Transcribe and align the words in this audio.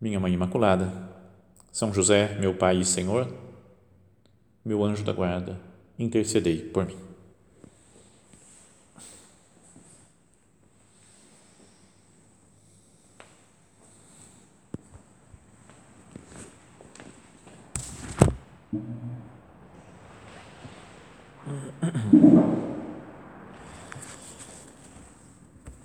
Minha 0.00 0.18
Mãe 0.18 0.32
Imaculada, 0.32 0.90
São 1.70 1.92
José, 1.92 2.38
meu 2.40 2.54
Pai 2.54 2.78
e 2.78 2.84
Senhor, 2.86 3.30
meu 4.64 4.82
anjo 4.82 5.04
da 5.04 5.12
guarda, 5.12 5.60
intercedei 5.98 6.58
por 6.58 6.86
mim. 6.86 6.96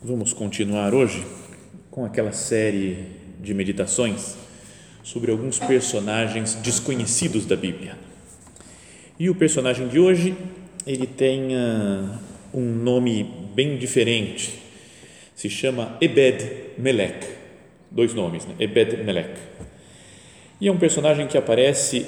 Vamos 0.02 0.32
continuar 0.32 0.94
hoje 0.94 1.26
com 1.92 2.06
aquela 2.06 2.32
série 2.32 3.25
de 3.46 3.54
meditações 3.54 4.36
sobre 5.04 5.32
alguns 5.32 5.60
personagens 5.60 6.56
desconhecidos 6.56 7.46
da 7.46 7.56
Bíblia. 7.56 7.96
E 9.18 9.30
o 9.30 9.36
personagem 9.36 9.88
de 9.88 10.00
hoje, 10.00 10.36
ele 10.86 11.08
tem 11.08 11.56
uh, 11.56 12.20
um 12.54 12.62
nome 12.62 13.24
bem 13.54 13.78
diferente. 13.78 14.60
Se 15.36 15.50
chama 15.50 15.96
Ebed 16.02 16.74
Melech. 16.78 17.28
Dois 17.92 18.14
nomes, 18.14 18.46
né? 18.46 18.56
Ebed 18.60 19.04
Melech. 19.04 19.40
E 20.60 20.68
é 20.68 20.72
um 20.72 20.78
personagem 20.78 21.28
que 21.28 21.38
aparece 21.38 22.06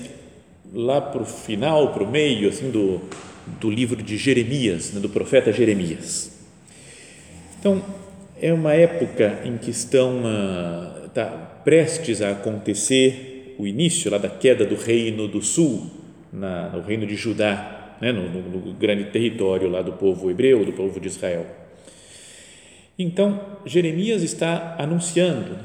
lá 0.74 1.00
para 1.00 1.22
o 1.22 1.26
final, 1.26 1.94
para 1.94 2.04
o 2.04 2.12
meio, 2.12 2.50
assim, 2.50 2.72
do, 2.72 3.00
do 3.60 3.70
livro 3.70 4.02
de 4.02 4.18
Jeremias, 4.18 4.92
né? 4.92 5.00
do 5.00 5.10
profeta 5.10 5.52
Jeremias. 5.54 6.32
Então, 7.60 7.84
é 8.42 8.54
uma 8.54 8.74
época 8.74 9.42
em 9.44 9.58
que 9.58 9.72
estão 9.72 10.20
uh, 10.20 11.10
tá 11.10 11.26
prestes 11.64 12.22
a 12.22 12.32
acontecer 12.32 13.56
o 13.58 13.66
início 13.66 14.12
lá 14.12 14.18
da 14.18 14.30
queda 14.30 14.66
do 14.66 14.76
reino 14.76 15.28
do 15.28 15.42
sul, 15.42 15.88
na, 16.32 16.70
no 16.70 16.82
reino 16.82 17.06
de 17.06 17.16
Judá, 17.16 17.96
né, 18.00 18.12
no, 18.12 18.30
no, 18.30 18.42
no 18.42 18.74
grande 18.74 19.06
território 19.06 19.68
lá 19.68 19.82
do 19.82 19.94
povo 19.94 20.30
hebreu, 20.30 20.64
do 20.64 20.74
povo 20.74 21.00
de 21.00 21.08
Israel. 21.08 21.46
Então, 22.98 23.40
Jeremias 23.66 24.22
está 24.22 24.76
anunciando, 24.78 25.58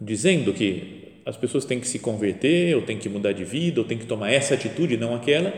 dizendo 0.00 0.52
que 0.52 1.20
as 1.24 1.36
pessoas 1.36 1.64
têm 1.64 1.80
que 1.80 1.88
se 1.88 1.98
converter, 1.98 2.74
ou 2.74 2.82
têm 2.82 2.98
que 2.98 3.08
mudar 3.08 3.32
de 3.32 3.44
vida, 3.44 3.80
ou 3.80 3.86
têm 3.86 3.98
que 3.98 4.06
tomar 4.06 4.30
essa 4.30 4.54
atitude, 4.54 4.96
não 4.96 5.14
aquela, 5.14 5.52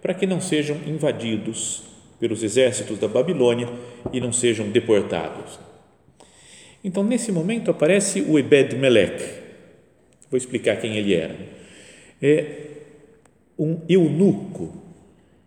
para 0.00 0.14
que 0.14 0.26
não 0.26 0.40
sejam 0.40 0.76
invadidos 0.86 1.82
pelos 2.20 2.42
exércitos 2.42 2.98
da 2.98 3.08
Babilônia 3.08 3.68
e 4.12 4.20
não 4.20 4.32
sejam 4.32 4.68
deportados. 4.68 5.67
Então, 6.82 7.02
nesse 7.02 7.32
momento, 7.32 7.70
aparece 7.70 8.20
o 8.20 8.38
Ebed 8.38 8.76
Melech. 8.76 9.24
Vou 10.30 10.38
explicar 10.38 10.76
quem 10.76 10.96
ele 10.96 11.14
era. 11.14 11.34
É 12.22 12.46
um 13.58 13.80
eunuco 13.88 14.82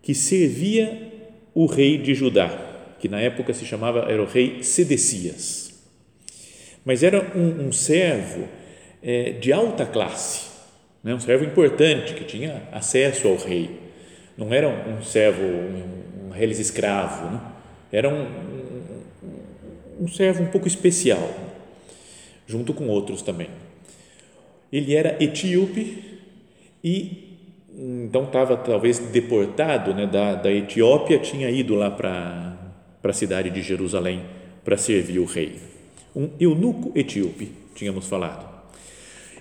que 0.01 0.13
servia 0.13 1.11
o 1.53 1.65
rei 1.65 1.97
de 1.97 2.13
Judá, 2.13 2.49
que 2.99 3.07
na 3.07 3.19
época 3.19 3.53
se 3.53 3.65
chamava, 3.65 4.11
era 4.11 4.21
o 4.21 4.25
rei 4.25 4.63
Sedecias. 4.63 5.71
Mas 6.83 7.03
era 7.03 7.37
um, 7.37 7.67
um 7.67 7.71
servo 7.71 8.47
é, 9.01 9.31
de 9.31 9.53
alta 9.53 9.85
classe, 9.85 10.49
né? 11.03 11.13
um 11.13 11.19
servo 11.19 11.45
importante, 11.45 12.13
que 12.13 12.23
tinha 12.23 12.63
acesso 12.71 13.27
ao 13.27 13.35
rei. 13.35 13.79
Não 14.37 14.53
era 14.53 14.67
um 14.67 15.01
servo, 15.03 15.43
um, 15.43 16.27
um 16.27 16.29
reles 16.29 16.59
escravo, 16.59 17.29
né? 17.29 17.41
era 17.91 18.09
um, 18.09 18.25
um, 20.01 20.07
servo 20.07 20.43
um 20.43 20.47
pouco 20.47 20.67
especial, 20.67 21.29
junto 22.47 22.73
com 22.73 22.87
outros 22.87 23.21
também. 23.21 23.49
Ele 24.73 24.95
era 24.95 25.21
etíope 25.23 26.19
e 26.83 27.29
então 27.73 28.25
estava 28.25 28.57
talvez 28.57 28.99
deportado 28.99 29.93
né, 29.93 30.05
da, 30.05 30.35
da 30.35 30.51
Etiópia, 30.51 31.19
tinha 31.19 31.49
ido 31.49 31.73
lá 31.73 31.89
para 31.89 32.57
a 33.03 33.13
cidade 33.13 33.49
de 33.49 33.61
Jerusalém 33.61 34.23
para 34.63 34.77
servir 34.77 35.19
o 35.19 35.25
rei. 35.25 35.55
Um 36.15 36.29
eunuco 36.39 36.91
etíope, 36.93 37.51
tínhamos 37.73 38.07
falado. 38.07 38.49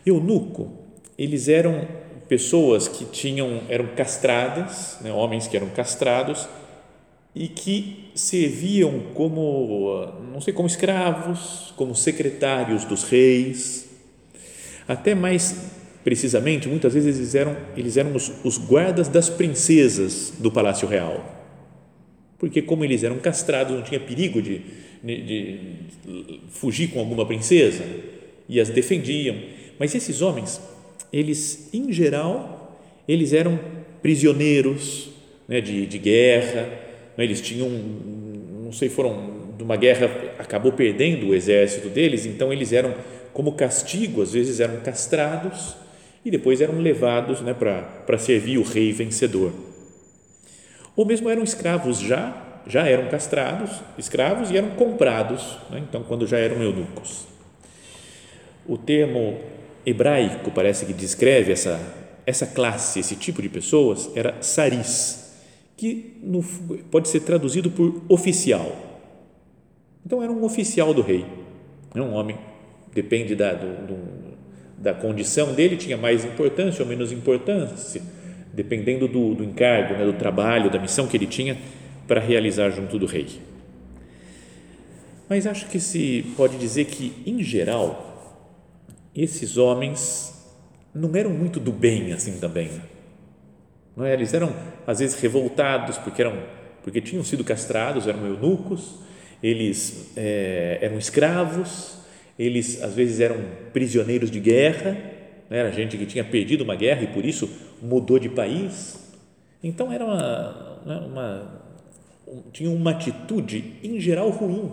Eunuco, 0.06 0.72
eles 1.18 1.48
eram 1.48 1.86
pessoas 2.28 2.86
que 2.86 3.04
tinham 3.06 3.62
eram 3.68 3.88
castradas, 3.88 4.98
né, 5.00 5.12
homens 5.12 5.48
que 5.48 5.56
eram 5.56 5.68
castrados 5.68 6.48
e 7.34 7.48
que 7.48 7.99
serviam 8.20 9.00
como, 9.14 10.06
não 10.32 10.40
sei, 10.40 10.52
como 10.52 10.68
escravos, 10.68 11.72
como 11.76 11.94
secretários 11.94 12.84
dos 12.84 13.04
reis, 13.04 13.88
até 14.86 15.14
mais 15.14 15.70
precisamente, 16.04 16.68
muitas 16.68 16.94
vezes 16.94 17.16
eles 17.16 17.34
eram, 17.34 17.56
eles 17.76 17.96
eram 17.96 18.14
os, 18.14 18.32
os 18.44 18.58
guardas 18.58 19.08
das 19.08 19.28
princesas 19.28 20.32
do 20.38 20.50
Palácio 20.50 20.86
Real, 20.86 21.24
porque 22.38 22.60
como 22.60 22.84
eles 22.84 23.02
eram 23.02 23.18
castrados, 23.18 23.74
não 23.74 23.82
tinha 23.82 24.00
perigo 24.00 24.40
de, 24.40 24.62
de, 25.02 25.22
de 25.22 26.40
fugir 26.50 26.88
com 26.88 27.00
alguma 27.00 27.26
princesa, 27.26 27.84
e 28.48 28.60
as 28.60 28.68
defendiam, 28.68 29.36
mas 29.78 29.94
esses 29.94 30.20
homens, 30.20 30.60
eles, 31.12 31.68
em 31.72 31.92
geral, 31.92 32.78
eles 33.08 33.32
eram 33.32 33.58
prisioneiros 34.02 35.10
né, 35.48 35.60
de, 35.60 35.86
de 35.86 35.98
guerra? 35.98 36.89
Eles 37.18 37.40
tinham, 37.40 37.68
não 37.68 38.72
sei, 38.72 38.88
foram 38.88 39.40
de 39.56 39.62
uma 39.62 39.76
guerra, 39.76 40.10
acabou 40.38 40.72
perdendo 40.72 41.28
o 41.28 41.34
exército 41.34 41.88
deles, 41.88 42.24
então 42.24 42.52
eles 42.52 42.72
eram, 42.72 42.94
como 43.32 43.52
castigo, 43.52 44.22
às 44.22 44.32
vezes 44.32 44.58
eram 44.58 44.80
castrados 44.80 45.76
e 46.24 46.30
depois 46.30 46.60
eram 46.60 46.78
levados 46.78 47.40
né, 47.40 47.54
para 47.54 48.18
servir 48.18 48.58
o 48.58 48.62
rei 48.62 48.92
vencedor. 48.92 49.52
Ou 50.96 51.04
mesmo 51.04 51.28
eram 51.28 51.42
escravos 51.42 51.98
já, 51.98 52.34
já 52.66 52.86
eram 52.86 53.08
castrados, 53.08 53.70
escravos, 53.98 54.50
e 54.50 54.56
eram 54.56 54.70
comprados, 54.70 55.58
né? 55.70 55.82
então, 55.86 56.02
quando 56.02 56.26
já 56.26 56.38
eram 56.38 56.62
eunucos. 56.62 57.26
O 58.66 58.76
termo 58.76 59.38
hebraico 59.84 60.50
parece 60.50 60.86
que 60.86 60.92
descreve 60.92 61.52
essa, 61.52 61.80
essa 62.26 62.46
classe, 62.46 63.00
esse 63.00 63.16
tipo 63.16 63.42
de 63.42 63.48
pessoas, 63.48 64.10
era 64.14 64.36
saris 64.40 65.29
que 65.80 66.18
no, 66.22 66.42
pode 66.90 67.08
ser 67.08 67.20
traduzido 67.20 67.70
por 67.70 68.02
oficial. 68.06 68.76
Então 70.04 70.22
era 70.22 70.30
um 70.30 70.44
oficial 70.44 70.92
do 70.92 71.00
rei, 71.00 71.24
é 71.94 72.02
um 72.02 72.12
homem, 72.12 72.36
depende 72.92 73.34
da, 73.34 73.54
do, 73.54 73.86
do, 73.86 73.98
da 74.76 74.92
condição 74.92 75.54
dele, 75.54 75.78
tinha 75.78 75.96
mais 75.96 76.22
importância 76.22 76.82
ou 76.82 76.88
menos 76.88 77.10
importância, 77.12 78.02
dependendo 78.52 79.08
do, 79.08 79.34
do 79.34 79.42
encargo, 79.42 79.94
né, 79.94 80.04
do 80.04 80.12
trabalho, 80.12 80.70
da 80.70 80.78
missão 80.78 81.06
que 81.06 81.16
ele 81.16 81.26
tinha 81.26 81.56
para 82.06 82.20
realizar 82.20 82.68
junto 82.68 82.98
do 82.98 83.06
rei. 83.06 83.40
Mas 85.30 85.46
acho 85.46 85.66
que 85.68 85.80
se 85.80 86.26
pode 86.36 86.58
dizer 86.58 86.84
que, 86.84 87.14
em 87.24 87.42
geral, 87.42 88.44
esses 89.16 89.56
homens 89.56 90.34
não 90.94 91.16
eram 91.16 91.30
muito 91.30 91.58
do 91.58 91.72
bem 91.72 92.12
assim 92.12 92.38
também. 92.38 92.68
Não 93.96 94.04
é? 94.04 94.12
Eles 94.14 94.32
eram 94.34 94.54
às 94.86 94.98
vezes 95.00 95.20
revoltados 95.20 95.98
porque 95.98 96.22
eram 96.22 96.60
porque 96.82 97.00
tinham 97.00 97.22
sido 97.22 97.44
castrados, 97.44 98.06
eram 98.06 98.26
eunucos, 98.26 98.96
eles 99.42 100.12
é, 100.16 100.78
eram 100.80 100.98
escravos, 100.98 101.98
eles 102.38 102.82
às 102.82 102.94
vezes 102.94 103.20
eram 103.20 103.36
prisioneiros 103.72 104.30
de 104.30 104.40
guerra, 104.40 104.92
né? 105.48 105.58
era 105.58 105.70
gente 105.70 105.98
que 105.98 106.06
tinha 106.06 106.24
perdido 106.24 106.64
uma 106.64 106.74
guerra 106.74 107.02
e 107.02 107.06
por 107.08 107.24
isso 107.24 107.50
mudou 107.82 108.18
de 108.18 108.28
país. 108.28 108.98
Então 109.62 109.92
era 109.92 110.04
uma, 110.04 110.80
né, 110.86 110.96
uma 111.06 111.60
tinha 112.52 112.70
uma 112.70 112.92
atitude 112.92 113.74
em 113.82 114.00
geral 114.00 114.30
ruim 114.30 114.70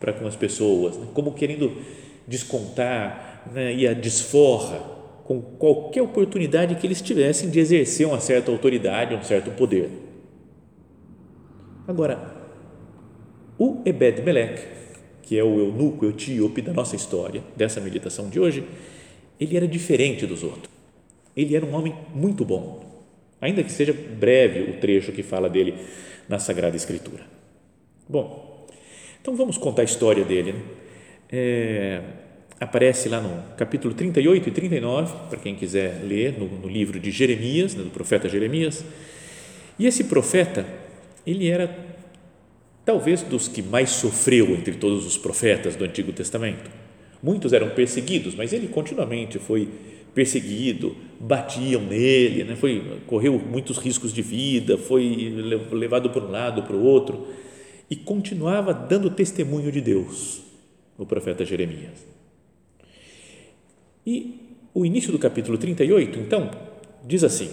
para 0.00 0.12
com 0.12 0.26
as 0.26 0.36
pessoas, 0.36 0.96
né? 0.96 1.06
como 1.12 1.32
querendo 1.32 1.76
descontar 2.26 3.42
né? 3.52 3.74
e 3.74 3.86
a 3.86 3.92
desforra 3.92 4.80
com 5.24 5.40
qualquer 5.40 6.02
oportunidade 6.02 6.74
que 6.74 6.86
eles 6.86 7.00
tivessem 7.00 7.50
de 7.50 7.60
exercer 7.60 8.06
uma 8.06 8.20
certa 8.20 8.50
autoridade, 8.50 9.14
um 9.14 9.22
certo 9.22 9.50
poder. 9.52 9.90
Agora, 11.86 12.34
o 13.58 13.82
Ebed 13.84 14.22
Melech 14.22 14.82
que 15.32 15.38
é 15.38 15.42
o 15.42 15.58
eunuco 15.58 16.04
etíope 16.06 16.60
da 16.60 16.74
nossa 16.74 16.96
história, 16.96 17.42
dessa 17.56 17.80
meditação 17.80 18.28
de 18.28 18.38
hoje, 18.38 18.64
ele 19.40 19.56
era 19.56 19.66
diferente 19.66 20.26
dos 20.26 20.42
outros. 20.42 20.70
Ele 21.34 21.56
era 21.56 21.64
um 21.64 21.74
homem 21.74 21.94
muito 22.14 22.44
bom, 22.44 22.84
ainda 23.40 23.62
que 23.62 23.72
seja 23.72 23.94
breve 23.94 24.70
o 24.70 24.76
trecho 24.78 25.10
que 25.12 25.22
fala 25.22 25.48
dele 25.48 25.74
na 26.28 26.38
Sagrada 26.38 26.76
Escritura. 26.76 27.24
Bom, 28.06 28.66
então 29.22 29.34
vamos 29.34 29.56
contar 29.56 29.80
a 29.80 29.84
história 29.86 30.24
dele. 30.24 30.52
Né? 30.52 30.60
É, 31.30 32.02
aparece 32.62 33.08
lá 33.08 33.20
no 33.20 33.42
capítulo 33.56 33.92
38 33.92 34.48
e 34.48 34.52
39, 34.52 35.12
para 35.28 35.38
quem 35.38 35.54
quiser 35.54 36.00
ler, 36.04 36.38
no, 36.38 36.46
no 36.46 36.68
livro 36.68 37.00
de 37.00 37.10
Jeremias, 37.10 37.74
né, 37.74 37.82
do 37.82 37.90
profeta 37.90 38.28
Jeremias. 38.28 38.84
E 39.78 39.86
esse 39.86 40.04
profeta, 40.04 40.64
ele 41.26 41.48
era 41.48 41.76
talvez 42.84 43.22
dos 43.22 43.48
que 43.48 43.62
mais 43.62 43.90
sofreu 43.90 44.50
entre 44.50 44.74
todos 44.74 45.04
os 45.04 45.18
profetas 45.18 45.74
do 45.74 45.84
Antigo 45.84 46.12
Testamento. 46.12 46.70
Muitos 47.20 47.52
eram 47.52 47.70
perseguidos, 47.70 48.34
mas 48.34 48.52
ele 48.52 48.68
continuamente 48.68 49.38
foi 49.38 49.68
perseguido, 50.14 50.94
batiam 51.18 51.82
nele, 51.82 52.44
né? 52.44 52.54
foi, 52.54 53.00
correu 53.06 53.38
muitos 53.38 53.78
riscos 53.78 54.12
de 54.12 54.22
vida, 54.22 54.76
foi 54.76 55.32
levado 55.72 56.10
para 56.10 56.22
um 56.22 56.30
lado, 56.30 56.62
para 56.62 56.76
o 56.76 56.84
outro, 56.84 57.26
e 57.90 57.96
continuava 57.96 58.74
dando 58.74 59.10
testemunho 59.10 59.72
de 59.72 59.80
Deus, 59.80 60.42
o 60.98 61.06
profeta 61.06 61.44
Jeremias. 61.44 62.11
E 64.06 64.58
o 64.74 64.84
início 64.84 65.12
do 65.12 65.18
capítulo 65.18 65.56
38, 65.56 66.18
então, 66.18 66.50
diz 67.04 67.22
assim: 67.22 67.50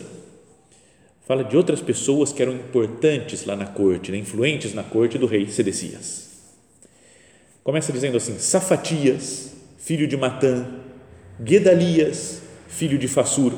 fala 1.27 1.43
de 1.43 1.55
outras 1.55 1.81
pessoas 1.81 2.33
que 2.33 2.41
eram 2.41 2.53
importantes 2.53 3.45
lá 3.45 3.55
na 3.55 3.65
corte, 3.65 4.11
né, 4.11 4.17
influentes 4.17 4.73
na 4.73 4.83
corte 4.83 5.17
do 5.17 5.25
rei 5.25 5.47
Sedecias. 5.47 6.29
Começa 7.63 7.93
dizendo 7.93 8.17
assim: 8.17 8.37
Safatias, 8.39 9.53
filho 9.77 10.07
de 10.07 10.17
Matã, 10.17 10.65
Gedalias, 11.45 12.41
filho 12.67 12.97
de 12.97 13.07
Fassur, 13.07 13.53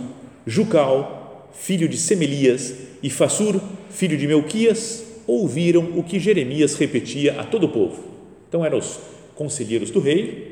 Jucal, 0.46 1.50
filho 1.54 1.88
de 1.88 1.98
Semelias, 1.98 2.74
e 3.02 3.10
Fassur, 3.10 3.60
filho 3.90 4.18
de 4.18 4.28
Melquias, 4.28 5.04
ouviram 5.26 5.98
o 5.98 6.04
que 6.04 6.20
Jeremias 6.20 6.76
repetia 6.76 7.40
a 7.40 7.44
todo 7.44 7.66
o 7.66 7.70
povo. 7.70 8.04
Então 8.50 8.66
eram 8.66 8.80
os 8.80 9.00
conselheiros 9.36 9.92
do 9.92 10.00
rei 10.00 10.51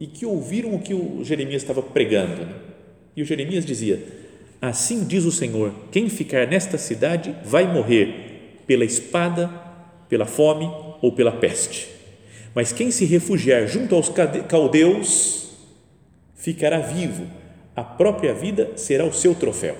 e 0.00 0.06
que 0.06 0.24
ouviram 0.24 0.74
o 0.74 0.80
que 0.80 0.94
o 0.94 1.24
Jeremias 1.24 1.62
estava 1.62 1.82
pregando. 1.82 2.44
Né? 2.44 2.54
E 3.16 3.22
o 3.22 3.24
Jeremias 3.24 3.64
dizia: 3.64 4.02
Assim 4.60 5.04
diz 5.04 5.24
o 5.24 5.32
Senhor: 5.32 5.72
quem 5.90 6.08
ficar 6.08 6.46
nesta 6.46 6.78
cidade 6.78 7.34
vai 7.44 7.72
morrer 7.72 8.60
pela 8.66 8.84
espada, 8.84 9.48
pela 10.08 10.26
fome 10.26 10.70
ou 11.00 11.12
pela 11.12 11.32
peste. 11.32 11.88
Mas 12.54 12.72
quem 12.72 12.90
se 12.90 13.04
refugiar 13.04 13.66
junto 13.66 13.94
aos 13.94 14.10
caldeus 14.48 15.50
ficará 16.34 16.78
vivo, 16.80 17.26
a 17.74 17.84
própria 17.84 18.34
vida 18.34 18.72
será 18.76 19.04
o 19.04 19.12
seu 19.12 19.34
troféu. 19.34 19.76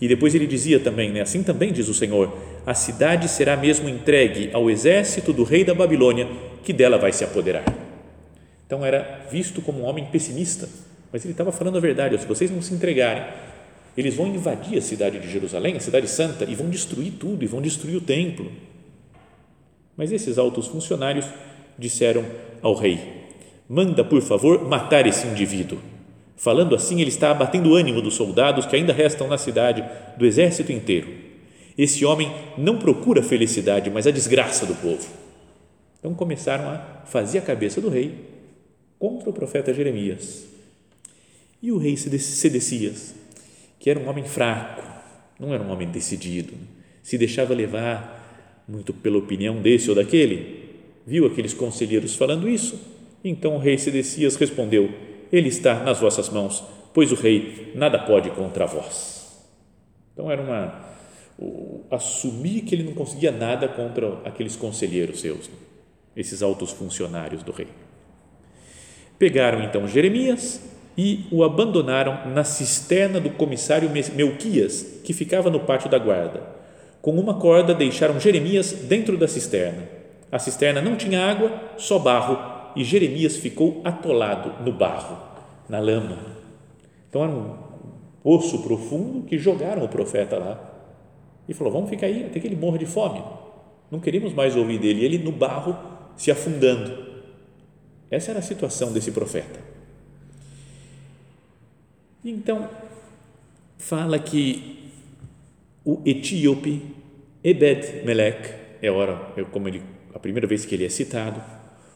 E 0.00 0.08
depois 0.08 0.34
ele 0.34 0.46
dizia 0.46 0.78
também, 0.80 1.10
né, 1.10 1.22
assim 1.22 1.42
também 1.42 1.72
diz 1.72 1.88
o 1.88 1.94
Senhor: 1.94 2.36
a 2.66 2.74
cidade 2.74 3.28
será 3.28 3.56
mesmo 3.56 3.88
entregue 3.88 4.50
ao 4.52 4.70
exército 4.70 5.32
do 5.32 5.44
rei 5.44 5.64
da 5.64 5.74
Babilônia, 5.74 6.28
que 6.62 6.72
dela 6.72 6.98
vai 6.98 7.12
se 7.12 7.24
apoderar. 7.24 7.64
Então 8.66 8.84
era 8.84 9.26
visto 9.30 9.60
como 9.62 9.80
um 9.80 9.84
homem 9.84 10.06
pessimista 10.06 10.68
mas 11.14 11.24
ele 11.24 11.30
estava 11.30 11.52
falando 11.52 11.78
a 11.78 11.80
verdade. 11.80 12.20
Se 12.20 12.26
vocês 12.26 12.50
não 12.50 12.60
se 12.60 12.74
entregarem, 12.74 13.22
eles 13.96 14.16
vão 14.16 14.26
invadir 14.26 14.76
a 14.76 14.82
cidade 14.82 15.20
de 15.20 15.30
Jerusalém, 15.30 15.76
a 15.76 15.80
cidade 15.80 16.08
santa, 16.08 16.44
e 16.44 16.56
vão 16.56 16.68
destruir 16.68 17.12
tudo, 17.12 17.44
e 17.44 17.46
vão 17.46 17.62
destruir 17.62 17.94
o 17.94 18.00
templo. 18.00 18.50
Mas 19.96 20.10
esses 20.10 20.38
altos 20.38 20.66
funcionários 20.66 21.24
disseram 21.78 22.24
ao 22.60 22.74
rei: 22.74 22.98
Manda, 23.68 24.04
por 24.04 24.20
favor, 24.22 24.68
matar 24.68 25.06
esse 25.06 25.24
indivíduo. 25.28 25.78
Falando 26.36 26.74
assim, 26.74 27.00
ele 27.00 27.10
está 27.10 27.30
abatendo 27.30 27.70
o 27.70 27.74
ânimo 27.76 28.02
dos 28.02 28.14
soldados 28.14 28.66
que 28.66 28.74
ainda 28.74 28.92
restam 28.92 29.28
na 29.28 29.38
cidade, 29.38 29.84
do 30.16 30.26
exército 30.26 30.72
inteiro. 30.72 31.14
Esse 31.78 32.04
homem 32.04 32.28
não 32.58 32.76
procura 32.76 33.22
felicidade, 33.22 33.88
mas 33.88 34.08
a 34.08 34.10
desgraça 34.10 34.66
do 34.66 34.74
povo. 34.74 35.06
Então 36.00 36.12
começaram 36.12 36.68
a 36.68 37.04
fazer 37.06 37.38
a 37.38 37.42
cabeça 37.42 37.80
do 37.80 37.88
rei 37.88 38.33
contra 39.04 39.28
o 39.28 39.34
profeta 39.34 39.74
Jeremias. 39.74 40.46
E 41.62 41.70
o 41.70 41.76
rei 41.76 41.94
Sedecias, 41.94 43.14
que 43.78 43.90
era 43.90 44.00
um 44.00 44.08
homem 44.08 44.24
fraco, 44.24 44.82
não 45.38 45.52
era 45.52 45.62
um 45.62 45.70
homem 45.70 45.90
decidido, 45.90 46.54
se 47.02 47.18
deixava 47.18 47.52
levar 47.52 48.64
muito 48.66 48.94
pela 48.94 49.18
opinião 49.18 49.60
desse 49.60 49.90
ou 49.90 49.94
daquele, 49.94 50.70
viu 51.06 51.26
aqueles 51.26 51.52
conselheiros 51.52 52.16
falando 52.16 52.48
isso, 52.48 52.80
então 53.22 53.56
o 53.56 53.58
rei 53.58 53.76
Sedecias 53.76 54.36
respondeu: 54.36 54.90
Ele 55.30 55.48
está 55.48 55.84
nas 55.84 56.00
vossas 56.00 56.30
mãos, 56.30 56.64
pois 56.94 57.12
o 57.12 57.14
rei 57.14 57.72
nada 57.74 57.98
pode 57.98 58.30
contra 58.30 58.64
vós. 58.64 59.38
Então 60.14 60.30
era 60.30 60.40
uma 60.40 60.82
assumir 61.90 62.62
que 62.62 62.74
ele 62.74 62.84
não 62.84 62.94
conseguia 62.94 63.30
nada 63.30 63.68
contra 63.68 64.20
aqueles 64.24 64.56
conselheiros 64.56 65.20
seus, 65.20 65.50
esses 66.16 66.42
altos 66.42 66.70
funcionários 66.70 67.42
do 67.42 67.52
rei. 67.52 67.83
Pegaram 69.18 69.62
então 69.62 69.86
Jeremias 69.86 70.60
e 70.96 71.26
o 71.30 71.42
abandonaram 71.42 72.30
na 72.32 72.44
cisterna 72.44 73.20
do 73.20 73.30
comissário 73.30 73.90
Melquias, 73.90 75.00
que 75.04 75.12
ficava 75.12 75.50
no 75.50 75.60
pátio 75.60 75.90
da 75.90 75.98
guarda. 75.98 76.42
Com 77.02 77.12
uma 77.18 77.34
corda 77.34 77.74
deixaram 77.74 78.18
Jeremias 78.18 78.72
dentro 78.72 79.16
da 79.16 79.28
cisterna. 79.28 79.82
A 80.30 80.38
cisterna 80.38 80.80
não 80.80 80.96
tinha 80.96 81.24
água, 81.24 81.52
só 81.76 81.98
barro, 81.98 82.38
e 82.74 82.82
Jeremias 82.82 83.36
ficou 83.36 83.80
atolado 83.84 84.64
no 84.64 84.72
barro, 84.72 85.18
na 85.68 85.78
lama. 85.78 86.18
Então 87.08 87.22
era 87.22 87.32
um 87.32 87.56
poço 88.22 88.62
profundo 88.62 89.22
que 89.22 89.38
jogaram 89.38 89.84
o 89.84 89.88
profeta 89.88 90.38
lá. 90.38 90.58
E 91.48 91.54
falou: 91.54 91.72
Vamos 91.72 91.90
ficar 91.90 92.06
aí 92.06 92.24
até 92.24 92.40
que 92.40 92.46
ele 92.46 92.56
morra 92.56 92.78
de 92.78 92.86
fome. 92.86 93.22
Não 93.90 94.00
queremos 94.00 94.32
mais 94.32 94.56
ouvir 94.56 94.78
dele. 94.78 95.04
Ele 95.04 95.18
no 95.18 95.30
barro 95.30 95.76
se 96.16 96.30
afundando. 96.30 97.03
Essa 98.14 98.30
era 98.30 98.38
a 98.38 98.42
situação 98.42 98.92
desse 98.92 99.10
profeta. 99.10 99.58
Então, 102.24 102.70
fala 103.76 104.20
que 104.20 104.92
o 105.84 106.00
etíope 106.06 106.80
Ebed-Melech, 107.42 108.54
é 108.80 108.88
hora, 108.88 109.32
é 109.36 109.42
como 109.42 109.66
ele, 109.66 109.82
a 110.14 110.18
primeira 110.20 110.46
vez 110.46 110.64
que 110.64 110.76
ele 110.76 110.86
é 110.86 110.88
citado, 110.88 111.42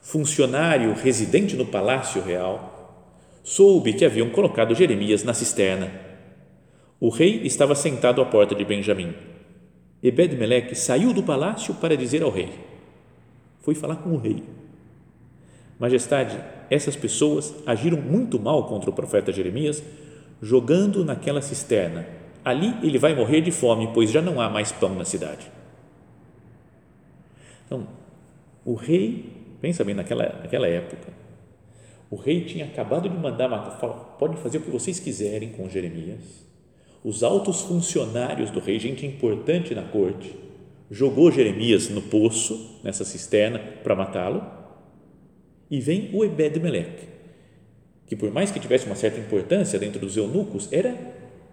funcionário 0.02 0.92
residente 0.92 1.54
no 1.54 1.64
palácio 1.64 2.20
real, 2.20 3.14
soube 3.44 3.92
que 3.92 4.04
haviam 4.04 4.28
colocado 4.28 4.74
Jeremias 4.74 5.22
na 5.22 5.32
cisterna. 5.32 5.88
O 6.98 7.10
rei 7.10 7.42
estava 7.44 7.76
sentado 7.76 8.20
à 8.20 8.24
porta 8.24 8.56
de 8.56 8.64
Benjamim. 8.64 9.14
Ebed-Melech 10.02 10.74
saiu 10.74 11.12
do 11.12 11.22
palácio 11.22 11.74
para 11.74 11.96
dizer 11.96 12.24
ao 12.24 12.30
rei. 12.30 12.50
Foi 13.60 13.76
falar 13.76 13.96
com 13.96 14.10
o 14.10 14.18
rei. 14.18 14.42
Majestade, 15.78 16.38
essas 16.70 16.96
pessoas 16.96 17.54
agiram 17.64 18.00
muito 18.00 18.38
mal 18.38 18.66
contra 18.66 18.90
o 18.90 18.92
profeta 18.92 19.32
Jeremias 19.32 19.82
jogando 20.42 21.04
naquela 21.04 21.40
cisterna. 21.40 22.06
Ali 22.44 22.74
ele 22.82 22.98
vai 22.98 23.14
morrer 23.14 23.40
de 23.40 23.50
fome, 23.50 23.90
pois 23.92 24.10
já 24.10 24.22
não 24.22 24.40
há 24.40 24.48
mais 24.48 24.72
pão 24.72 24.94
na 24.94 25.04
cidade. 25.04 25.50
Então, 27.66 27.86
o 28.64 28.74
rei, 28.74 29.32
pensa 29.60 29.84
bem 29.84 29.94
naquela, 29.94 30.24
naquela 30.40 30.66
época, 30.66 31.12
o 32.10 32.16
rei 32.16 32.44
tinha 32.44 32.64
acabado 32.64 33.08
de 33.08 33.14
mandar 33.14 33.48
matar, 33.48 33.88
pode 34.18 34.36
fazer 34.38 34.58
o 34.58 34.60
que 34.62 34.70
vocês 34.70 34.98
quiserem 34.98 35.50
com 35.50 35.68
Jeremias. 35.68 36.46
Os 37.04 37.22
altos 37.22 37.60
funcionários 37.60 38.50
do 38.50 38.60
rei, 38.60 38.78
gente 38.78 39.06
importante 39.06 39.74
na 39.74 39.82
corte, 39.82 40.34
jogou 40.90 41.30
Jeremias 41.30 41.88
no 41.90 42.00
poço, 42.00 42.80
nessa 42.82 43.04
cisterna, 43.04 43.58
para 43.58 43.94
matá-lo. 43.94 44.57
E 45.70 45.80
vem 45.80 46.10
o 46.12 46.24
Ebed-Melech, 46.24 47.08
que 48.06 48.16
por 48.16 48.30
mais 48.30 48.50
que 48.50 48.58
tivesse 48.58 48.86
uma 48.86 48.94
certa 48.94 49.20
importância 49.20 49.78
dentro 49.78 50.00
dos 50.00 50.16
eunucos, 50.16 50.68
era 50.72 50.96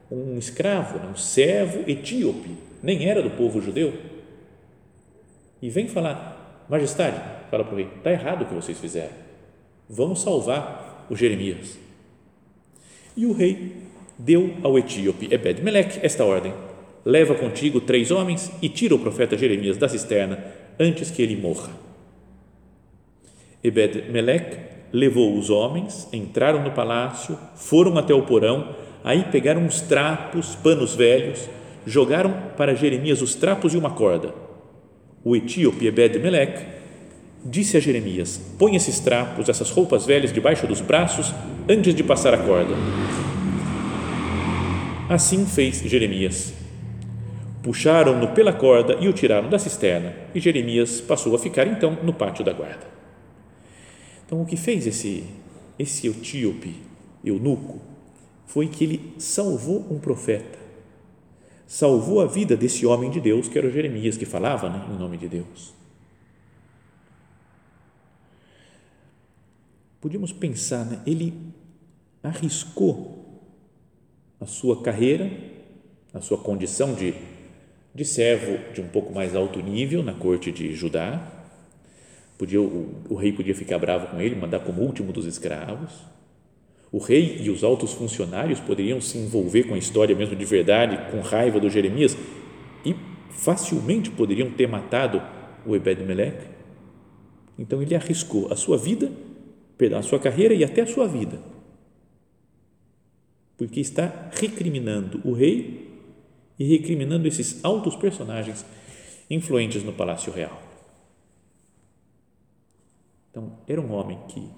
um 0.10 0.38
escravo, 0.38 1.06
um 1.08 1.16
servo 1.16 1.90
etíope, 1.90 2.52
nem 2.82 3.10
era 3.10 3.22
do 3.22 3.32
povo 3.32 3.62
judeu. 3.62 3.94
E 5.62 5.70
vem 5.70 5.88
falar, 5.88 6.66
majestade, 6.70 7.20
fala 7.50 7.64
para 7.64 7.74
o 7.74 7.78
rei, 7.78 7.88
está 7.98 8.12
errado 8.12 8.44
o 8.44 8.46
que 8.46 8.54
vocês 8.54 8.80
fizeram, 8.80 9.14
vamos 9.90 10.22
salvar 10.22 11.08
o 11.10 11.16
Jeremias. 11.16 11.78
E 13.18 13.26
o 13.26 13.34
rei 13.34 13.78
deu 14.18 14.56
ao 14.64 14.78
etíope 14.78 15.28
Ebed-Melech 15.34 16.00
esta 16.02 16.24
ordem, 16.24 16.54
leva 17.04 17.36
contigo 17.36 17.82
três 17.82 18.12
homens 18.12 18.52
e 18.62 18.70
tira 18.70 18.96
o 18.96 19.00
profeta 19.00 19.38
Jeremias 19.38 19.78
da 19.78 19.90
cisterna 19.90 20.44
antes 20.80 21.12
que 21.12 21.22
ele 21.22 21.36
morra. 21.36 21.85
Ebed-Melech 23.66 24.58
levou 24.94 25.38
os 25.38 25.50
homens, 25.50 26.08
entraram 26.14 26.64
no 26.64 26.72
palácio, 26.72 27.38
foram 27.56 27.98
até 27.98 28.14
o 28.14 28.22
porão, 28.22 28.76
aí 29.04 29.24
pegaram 29.32 29.62
uns 29.62 29.82
trapos, 29.82 30.56
panos 30.56 30.96
velhos, 30.96 31.50
jogaram 31.86 32.34
para 32.56 32.76
Jeremias 32.76 33.22
os 33.22 33.34
trapos 33.34 33.74
e 33.74 33.78
uma 33.78 33.90
corda. 33.90 34.34
O 35.24 35.36
etíope 35.36 35.88
Ebed-Melech 35.88 36.64
disse 37.44 37.76
a 37.76 37.80
Jeremias: 37.80 38.40
Põe 38.60 38.76
esses 38.76 39.00
trapos, 39.00 39.50
essas 39.50 39.72
roupas 39.72 40.06
velhas 40.06 40.32
debaixo 40.32 40.68
dos 40.68 40.82
braços, 40.82 41.34
antes 41.68 41.96
de 41.96 42.04
passar 42.04 42.34
a 42.34 42.38
corda. 42.38 42.76
Assim 45.10 45.46
fez 45.46 45.80
Jeremias. 45.82 46.54
Puxaram-no 47.64 48.28
pela 48.28 48.54
corda 48.54 48.98
e 49.00 49.08
o 49.08 49.14
tiraram 49.14 49.50
da 49.50 49.58
cisterna, 49.58 50.14
e 50.36 50.40
Jeremias 50.40 51.02
passou 51.02 51.36
a 51.36 51.40
ficar 51.40 51.66
então 51.66 51.98
no 52.04 52.14
pátio 52.14 52.46
da 52.46 52.54
guarda. 52.54 52.95
Então, 54.26 54.42
o 54.42 54.46
que 54.46 54.58
fez 54.58 54.88
esse, 54.88 55.26
esse 55.78 56.08
etíope, 56.08 56.76
eunuco, 57.24 57.80
foi 58.46 58.68
que 58.68 58.84
ele 58.84 59.14
salvou 59.20 59.86
um 59.92 60.00
profeta, 60.00 60.58
salvou 61.68 62.22
a 62.22 62.26
vida 62.26 62.56
desse 62.56 62.86
homem 62.86 63.10
de 63.10 63.20
Deus, 63.20 63.48
que 63.48 63.58
era 63.58 63.72
Jeremias, 63.72 64.18
que 64.18 64.26
falava 64.26 64.70
né, 64.70 64.86
em 64.90 64.98
nome 64.98 65.18
de 65.18 65.28
Deus. 65.28 65.74
Podíamos 70.00 70.32
pensar, 70.32 70.86
né, 70.86 71.02
ele 71.06 71.34
arriscou 72.22 73.42
a 74.40 74.46
sua 74.46 74.82
carreira, 74.82 75.32
a 76.14 76.22
sua 76.22 76.38
condição 76.38 76.94
de, 76.94 77.14
de 77.94 78.06
servo 78.06 78.74
de 78.74 78.82
um 78.82 78.88
pouco 78.88 79.14
mais 79.14 79.36
alto 79.36 79.60
nível 79.60 80.04
na 80.04 80.14
corte 80.14 80.52
de 80.52 80.74
Judá. 80.76 81.35
Podia, 82.38 82.62
o, 82.62 82.94
o 83.10 83.16
rei 83.16 83.32
podia 83.32 83.56
ficar 83.56 83.80
bravo 83.80 84.08
com 84.08 84.22
ele, 84.22 84.36
mandar 84.36 84.60
como 84.60 84.82
último 84.82 85.14
dos 85.14 85.26
escravos 85.26 86.16
o 86.96 86.98
rei 86.98 87.42
e 87.42 87.50
os 87.50 87.62
altos 87.62 87.92
funcionários 87.92 88.62
poderiam 88.62 89.02
se 89.02 89.18
envolver 89.18 89.64
com 89.64 89.74
a 89.74 89.78
história 89.78 90.16
mesmo 90.16 90.34
de 90.34 90.46
verdade, 90.46 91.12
com 91.12 91.20
raiva 91.20 91.60
do 91.60 91.70
Jeremias 91.70 92.16
e 92.86 92.96
facilmente 93.32 94.10
poderiam 94.10 94.50
ter 94.50 94.66
matado 94.66 95.22
o 95.66 95.76
Ebed-Melech. 95.76 96.38
Então 97.60 97.82
ele 97.82 97.96
arriscou 97.96 98.50
a 98.50 98.56
sua 98.56 98.78
vida, 98.78 99.12
a 99.94 100.02
sua 100.02 100.20
carreira 100.20 100.54
e 100.54 100.64
até 100.64 100.84
a 100.84 100.88
sua 100.88 101.06
vida, 101.06 101.38
porque 103.58 103.82
está 103.82 104.30
recriminando 104.32 105.20
o 105.26 105.34
rei 105.34 105.90
e 106.58 106.64
recriminando 106.64 107.28
esses 107.28 107.60
altos 107.62 107.98
personagens 107.98 108.66
influentes 109.30 109.84
no 109.84 109.92
palácio 109.92 110.32
real. 110.32 110.75
Então, 113.36 113.52
era 113.68 113.82
um 113.82 113.92
homem 113.92 114.18
que 114.30 114.50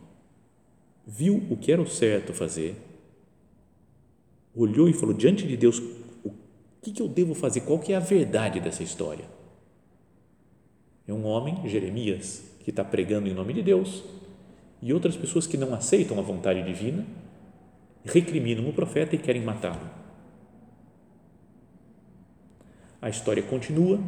viu 1.04 1.44
o 1.50 1.58
que 1.58 1.72
era 1.72 1.82
o 1.82 1.88
certo 1.88 2.32
fazer, 2.32 2.76
olhou 4.56 4.88
e 4.88 4.94
falou 4.94 5.16
diante 5.16 5.48
de 5.48 5.58
Deus, 5.58 5.82
o 6.24 6.32
que, 6.80 7.02
eu 7.02 7.08
devo 7.08 7.34
fazer? 7.34 7.62
Qual 7.62 7.80
que 7.80 7.92
é 7.92 7.96
a 7.96 8.00
verdade 8.00 8.60
dessa 8.60 8.84
história? 8.84 9.26
É 11.08 11.12
um 11.12 11.26
homem, 11.26 11.68
Jeremias, 11.68 12.44
que 12.60 12.70
está 12.70 12.84
pregando 12.84 13.28
em 13.28 13.34
nome 13.34 13.52
de 13.52 13.64
Deus 13.64 14.04
e 14.80 14.94
outras 14.94 15.18
pessoas 15.18 15.48
que 15.48 15.58
não 15.58 15.74
aceitam 15.74 16.20
a 16.20 16.22
vontade 16.22 16.62
divina 16.62 17.04
recriminam 18.06 18.70
o 18.70 18.74
profeta 18.74 19.16
e 19.16 19.18
querem 19.18 19.42
matá-lo. 19.42 19.90
A 23.02 23.10
história 23.10 23.42
continua. 23.42 24.00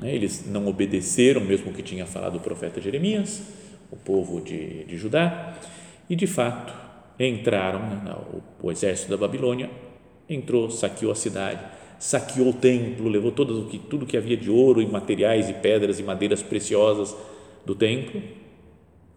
Né? 0.00 0.14
Eles 0.14 0.46
não 0.46 0.66
obedeceram 0.66 1.40
mesmo 1.40 1.70
o 1.70 1.74
que 1.74 1.82
tinha 1.82 2.06
falado 2.06 2.36
o 2.36 2.40
profeta 2.40 2.80
Jeremias 2.80 3.42
o 3.90 3.96
povo 3.96 4.40
de, 4.40 4.84
de 4.84 4.96
Judá, 4.96 5.54
e 6.08 6.14
de 6.14 6.26
fato 6.26 6.72
entraram, 7.18 7.80
né, 7.80 8.14
o, 8.32 8.66
o, 8.66 8.72
exército 8.72 9.10
da 9.10 9.16
Babilônia 9.16 9.70
entrou, 10.28 10.70
saqueou 10.70 11.12
a 11.12 11.14
cidade, 11.14 11.60
saqueou 11.98 12.48
o 12.48 12.52
templo, 12.52 13.08
levou 13.08 13.32
todo 13.32 13.66
que, 13.66 13.78
tudo 13.78 14.06
que 14.06 14.16
havia 14.16 14.36
de 14.36 14.48
ouro 14.48 14.80
e 14.80 14.86
materiais 14.86 15.50
e 15.50 15.54
pedras 15.54 15.98
e 15.98 16.02
madeiras 16.02 16.42
preciosas 16.42 17.14
do 17.66 17.74
templo 17.74 18.22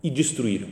e 0.04 0.10
destruíram. 0.10 0.68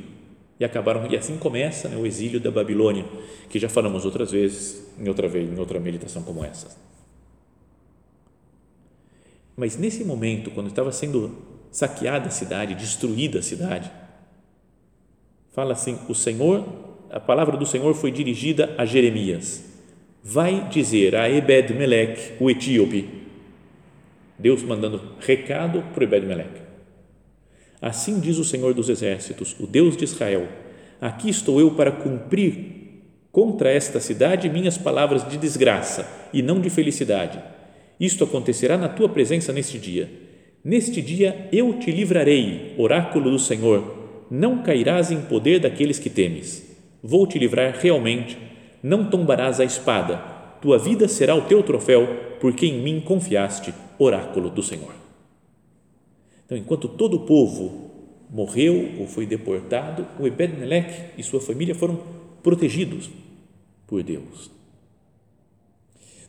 E 0.60 0.66
acabaram, 0.66 1.10
e 1.10 1.16
assim 1.16 1.38
começa 1.38 1.88
né, 1.88 1.96
o 1.96 2.06
exílio 2.06 2.40
da 2.40 2.52
Babilônia, 2.52 3.06
que 3.50 3.58
já 3.58 3.70
falamos 3.70 4.04
outras 4.04 4.32
vezes, 4.32 4.94
em 5.00 5.08
outra 5.08 5.28
vez, 5.28 5.50
em 5.50 5.58
outra 5.58 5.80
meditação 5.80 6.22
como 6.22 6.44
essa. 6.44 6.91
Mas 9.62 9.78
nesse 9.78 10.04
momento, 10.04 10.50
quando 10.50 10.70
estava 10.70 10.92
sendo 10.92 11.38
saqueada 11.70 12.30
a 12.30 12.32
cidade, 12.32 12.74
destruída 12.74 13.38
a 13.38 13.44
cidade. 13.44 13.92
Fala 15.52 15.74
assim: 15.74 16.00
o 16.10 16.16
Senhor, 16.16 16.66
a 17.12 17.20
palavra 17.20 17.56
do 17.56 17.66
Senhor 17.68 17.94
foi 17.94 18.10
dirigida 18.10 18.74
a 18.76 18.86
Jeremias. 18.86 19.64
Vai 20.24 20.68
dizer 20.68 21.16
a 21.16 21.30
Ebed-Melech, 21.30 22.38
o 22.40 22.50
etíope, 22.50 23.08
Deus 24.40 24.64
mandando 24.64 25.00
recado 25.20 25.84
para 25.94 26.06
Ebed-Melech. 26.06 26.60
Assim 27.80 28.20
diz 28.20 28.40
o 28.40 28.44
Senhor 28.44 28.74
dos 28.74 28.90
Exércitos, 28.90 29.56
o 29.60 29.68
Deus 29.68 29.96
de 29.96 30.06
Israel: 30.06 30.50
Aqui 31.00 31.30
estou 31.30 31.60
eu 31.60 31.76
para 31.76 31.92
cumprir 31.92 33.04
contra 33.32 33.70
esta 33.70 34.00
cidade 34.00 34.50
minhas 34.50 34.80
palavras 34.80 35.30
de 35.30 35.38
desgraça 35.38 36.10
e 36.34 36.42
não 36.42 36.60
de 36.60 36.72
felicidade. 36.72 37.61
Isto 38.02 38.26
acontecerá 38.26 38.78
na 38.78 38.90
tua 38.90 39.08
presença 39.08 39.54
neste 39.54 39.80
dia 39.80 40.10
Neste 40.64 41.02
dia 41.02 41.50
eu 41.52 41.80
te 41.80 41.92
livrarei, 41.92 42.76
oráculo 42.78 43.32
do 43.32 43.40
Senhor, 43.40 43.98
não 44.30 44.62
cairás 44.62 45.12
em 45.12 45.20
poder 45.22 45.60
daqueles 45.60 45.98
que 45.98 46.10
temes. 46.10 46.78
Vou 47.02 47.26
te 47.26 47.40
livrar 47.40 47.80
realmente, 47.80 48.38
não 48.84 49.10
tombarás 49.10 49.60
a 49.60 49.66
espada, 49.66 50.18
tua 50.62 50.78
vida 50.78 51.08
será 51.08 51.34
o 51.34 51.42
teu 51.42 51.64
troféu, 51.64 52.08
porque 52.40 52.68
em 52.68 52.80
mim 52.80 53.02
confiaste, 53.02 53.74
oráculo 53.98 54.52
do 54.52 54.62
Senhor. 54.62 54.94
Então, 56.46 56.56
enquanto 56.56 56.88
todo 56.88 57.16
o 57.16 57.26
povo 57.26 57.90
morreu 58.30 59.00
ou 59.00 59.08
foi 59.08 59.26
deportado, 59.26 60.06
o 60.20 60.28
Ebed-Melech 60.28 60.94
e 61.18 61.24
sua 61.24 61.42
família 61.42 61.74
foram 61.74 62.00
protegidos 62.44 63.10
por 63.88 64.04
Deus. 64.04 64.52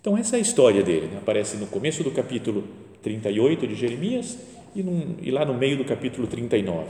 Então, 0.02 0.18
essa 0.18 0.34
é 0.34 0.38
a 0.40 0.42
história 0.42 0.82
dele, 0.82 1.06
né? 1.06 1.18
aparece 1.18 1.56
no 1.56 1.68
começo 1.68 2.02
do 2.02 2.10
capítulo 2.10 2.64
38 3.02 3.68
de 3.68 3.76
Jeremias 3.76 4.36
e, 4.74 4.82
num, 4.82 5.14
e 5.22 5.30
lá 5.30 5.44
no 5.44 5.54
meio 5.54 5.76
do 5.76 5.84
capítulo 5.84 6.26
39. 6.26 6.88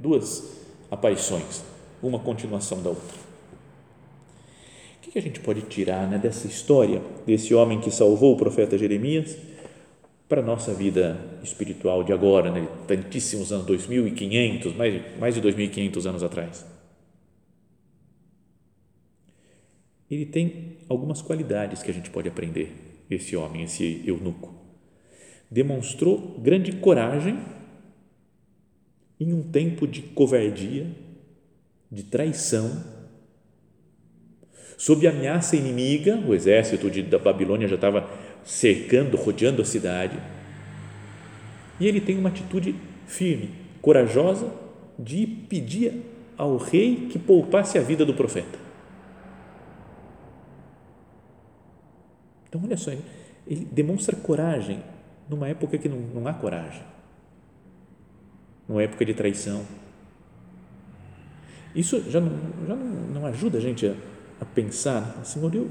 Duas 0.00 0.66
aparições, 0.90 1.62
uma 2.02 2.18
continuação 2.18 2.82
da 2.82 2.88
outra. 2.90 3.16
O 4.96 5.10
que, 5.12 5.16
a 5.16 5.22
gente 5.22 5.38
pode 5.38 5.62
tirar 5.62 6.08
né, 6.10 6.18
dessa 6.18 6.48
história, 6.48 7.00
desse 7.24 7.54
homem 7.54 7.78
que 7.78 7.90
salvou 7.92 8.34
o 8.34 8.36
profeta 8.36 8.76
Jeremias, 8.76 9.36
para 10.28 10.40
a 10.40 10.44
nossa 10.44 10.74
vida 10.74 11.16
espiritual 11.44 12.02
de 12.02 12.12
agora, 12.12 12.50
né, 12.50 12.66
tantíssimos 12.88 13.52
anos, 13.52 13.64
2.500, 13.64 14.74
mais, 14.74 15.02
mais 15.20 15.34
de 15.36 15.40
2.500 15.40 16.06
anos 16.06 16.24
atrás? 16.24 16.77
Ele 20.10 20.24
tem 20.24 20.78
algumas 20.88 21.20
qualidades 21.20 21.82
que 21.82 21.90
a 21.90 21.94
gente 21.94 22.10
pode 22.10 22.28
aprender, 22.28 23.04
esse 23.10 23.36
homem, 23.36 23.64
esse 23.64 24.02
eunuco. 24.06 24.54
Demonstrou 25.50 26.38
grande 26.38 26.72
coragem 26.72 27.38
em 29.20 29.32
um 29.32 29.42
tempo 29.42 29.86
de 29.86 30.02
covardia, 30.02 30.86
de 31.90 32.04
traição, 32.04 32.84
sob 34.76 35.06
ameaça 35.06 35.56
inimiga, 35.56 36.16
o 36.16 36.34
exército 36.34 36.90
de, 36.90 37.02
da 37.02 37.18
Babilônia 37.18 37.66
já 37.66 37.74
estava 37.74 38.08
cercando, 38.44 39.16
rodeando 39.16 39.60
a 39.60 39.64
cidade, 39.64 40.18
e 41.80 41.86
ele 41.86 42.00
tem 42.00 42.16
uma 42.16 42.28
atitude 42.28 42.74
firme, 43.06 43.50
corajosa, 43.80 44.52
de 44.98 45.26
pedir 45.26 46.02
ao 46.36 46.56
rei 46.56 47.08
que 47.10 47.18
poupasse 47.18 47.78
a 47.78 47.82
vida 47.82 48.04
do 48.04 48.14
profeta. 48.14 48.67
Então, 52.48 52.60
olha 52.64 52.76
só, 52.76 52.90
ele 53.46 53.68
demonstra 53.70 54.16
coragem 54.16 54.82
numa 55.28 55.48
época 55.48 55.76
que 55.78 55.88
não, 55.88 55.98
não 55.98 56.26
há 56.26 56.32
coragem, 56.32 56.82
numa 58.68 58.82
época 58.82 59.04
de 59.04 59.14
traição. 59.14 59.64
Isso 61.74 62.02
já 62.10 62.20
não, 62.20 62.32
já 62.66 62.74
não, 62.74 62.86
não 62.86 63.26
ajuda 63.26 63.58
a 63.58 63.60
gente 63.60 63.86
a, 63.86 63.94
a 64.40 64.44
pensar, 64.44 65.24
Senhor, 65.24 65.54
eu, 65.54 65.68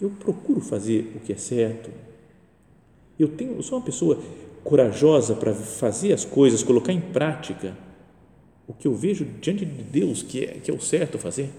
eu 0.00 0.10
procuro 0.10 0.60
fazer 0.60 1.12
o 1.16 1.20
que 1.20 1.32
é 1.32 1.36
certo, 1.36 1.90
eu, 3.18 3.28
tenho, 3.28 3.56
eu 3.56 3.62
sou 3.62 3.78
uma 3.78 3.84
pessoa 3.84 4.18
corajosa 4.64 5.34
para 5.34 5.54
fazer 5.54 6.12
as 6.12 6.24
coisas, 6.24 6.62
colocar 6.62 6.92
em 6.92 7.00
prática 7.00 7.76
o 8.66 8.72
que 8.72 8.86
eu 8.86 8.94
vejo 8.94 9.24
diante 9.24 9.64
de 9.64 9.82
Deus 9.82 10.22
que 10.22 10.44
é, 10.44 10.46
que 10.54 10.70
é 10.70 10.74
o 10.74 10.80
certo 10.80 11.18
fazer. 11.18 11.50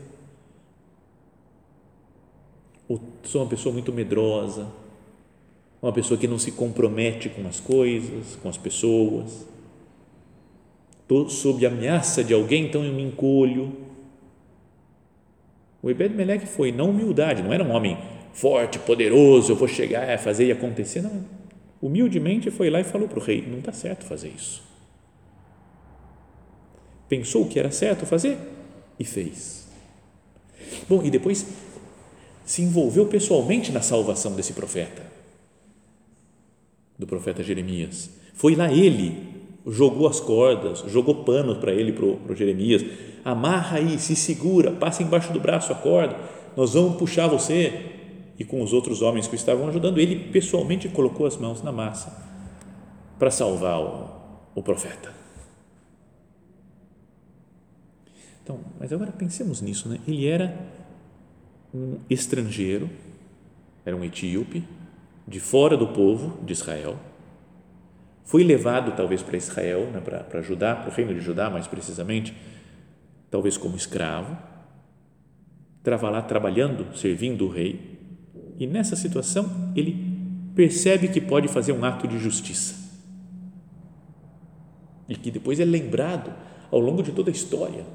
Ou 2.88 3.00
sou 3.24 3.42
uma 3.42 3.50
pessoa 3.50 3.72
muito 3.72 3.92
medrosa, 3.92 4.68
uma 5.82 5.92
pessoa 5.92 6.18
que 6.18 6.28
não 6.28 6.40
se 6.40 6.52
compromete 6.52 7.30
com 7.30 7.48
as 7.48 7.60
coisas, 7.60 8.38
com 8.42 8.50
as 8.50 8.58
pessoas. 8.58 9.46
Estou 11.02 11.30
sob 11.30 11.66
ameaça 11.66 12.24
de 12.24 12.34
alguém, 12.34 12.66
então 12.66 12.84
eu 12.86 12.94
me 12.94 13.04
encolho. 13.04 13.75
O 15.82 15.90
Ebed-Melech 15.90 16.46
foi 16.46 16.72
na 16.72 16.84
humildade, 16.84 17.44
não 17.44 17.52
era 17.52 17.63
um 17.63 17.72
homem 17.72 17.98
forte, 18.32 18.80
poderoso, 18.80 19.52
eu 19.52 19.56
vou 19.56 19.68
chegar, 19.68 20.18
fazer 20.18 20.48
e 20.48 20.52
acontecer, 20.52 21.02
não. 21.02 21.25
Humildemente 21.82 22.50
foi 22.50 22.70
lá 22.70 22.80
e 22.80 22.84
falou 22.86 23.10
para 23.10 23.20
o 23.20 23.22
rei, 23.22 23.46
não 23.46 23.60
está 23.60 23.74
certo 23.74 24.06
fazer 24.06 24.30
isso. 24.30 24.63
pensou 27.10 27.46
que 27.48 27.60
era 27.60 27.70
certo 27.70 28.06
fazer 28.06 28.38
e 28.98 29.04
fez. 29.04 29.68
Bom, 30.88 31.04
e 31.04 31.12
depois 31.12 31.46
se 32.46 32.62
envolveu 32.62 33.06
pessoalmente 33.06 33.72
na 33.72 33.82
salvação 33.82 34.36
desse 34.36 34.54
profeta, 34.54 35.04
do 36.98 37.08
profeta 37.08 37.44
Jeremias. 37.44 38.10
Foi 38.34 38.56
lá 38.56 38.72
ele, 38.72 39.34
jogou 39.68 40.08
as 40.08 40.20
cordas, 40.20 40.84
jogou 40.88 41.24
pano 41.24 41.56
para 41.56 41.72
ele, 41.72 41.94
para 41.94 42.06
o 42.06 42.36
Jeremias, 42.36 42.84
amarra 43.24 43.78
aí, 43.78 43.98
se 43.98 44.16
segura, 44.16 44.72
passa 44.72 45.04
embaixo 45.04 45.32
do 45.32 45.40
braço 45.40 45.72
a 45.72 45.76
corda, 45.76 46.18
nós 46.56 46.74
vamos 46.74 46.98
puxar 46.98 47.28
você. 47.28 47.92
E 48.38 48.44
com 48.44 48.64
os 48.64 48.74
outros 48.74 49.02
homens 49.02 49.28
que 49.28 49.36
estavam 49.36 49.68
ajudando, 49.68 50.00
ele 50.00 50.32
pessoalmente 50.32 50.90
colocou 50.90 51.26
as 51.28 51.38
mãos 51.38 51.62
na 51.62 51.72
massa 51.72 52.12
para 53.20 53.30
salvar 53.30 53.80
o, 53.80 54.10
o 54.56 54.64
profeta. 54.64 55.14
Então, 58.44 58.60
mas 58.80 58.92
agora 58.92 59.12
pensemos 59.12 59.62
nisso, 59.62 59.88
né? 59.88 60.00
Ele 60.08 60.28
era 60.28 60.60
um 61.74 61.98
estrangeiro, 62.10 62.89
era 63.86 63.96
um 63.96 64.03
etíope, 64.03 64.63
de 65.27 65.39
fora 65.39 65.75
do 65.75 65.88
povo 65.88 66.44
de 66.44 66.53
Israel, 66.53 66.98
foi 68.24 68.44
levado 68.44 68.96
talvez 68.96 69.22
para 69.22 69.38
Israel, 69.38 69.89
né, 69.92 70.00
para, 70.00 70.20
para 70.24 70.42
Judá, 70.42 70.75
para 70.75 70.89
o 70.89 70.94
reino 70.94 71.13
de 71.13 71.20
Judá 71.20 71.50
mais 71.50 71.68
precisamente, 71.68 72.34
talvez 73.30 73.58
como 73.58 73.75
escravo, 73.75 74.38
estava 75.80 76.10
lá 76.10 76.22
trabalhando, 76.22 76.96
servindo 76.96 77.46
o 77.46 77.50
rei, 77.50 78.00
e 78.58 78.65
nessa 78.65 78.96
situação 78.96 79.72
ele 79.75 80.13
percebe 80.56 81.08
que 81.08 81.20
pode 81.20 81.48
fazer 81.48 81.74
um 81.74 81.84
ato 81.84 82.08
de 82.08 82.18
justiça. 82.18 82.82
E 85.10 85.15
que 85.15 85.30
depois 85.30 85.60
é 85.60 85.65
lembrado 85.65 86.34
ao 86.72 86.80
longo 86.80 87.03
de 87.03 87.12
toda 87.12 87.30
a 87.30 87.34
história. 87.34 87.86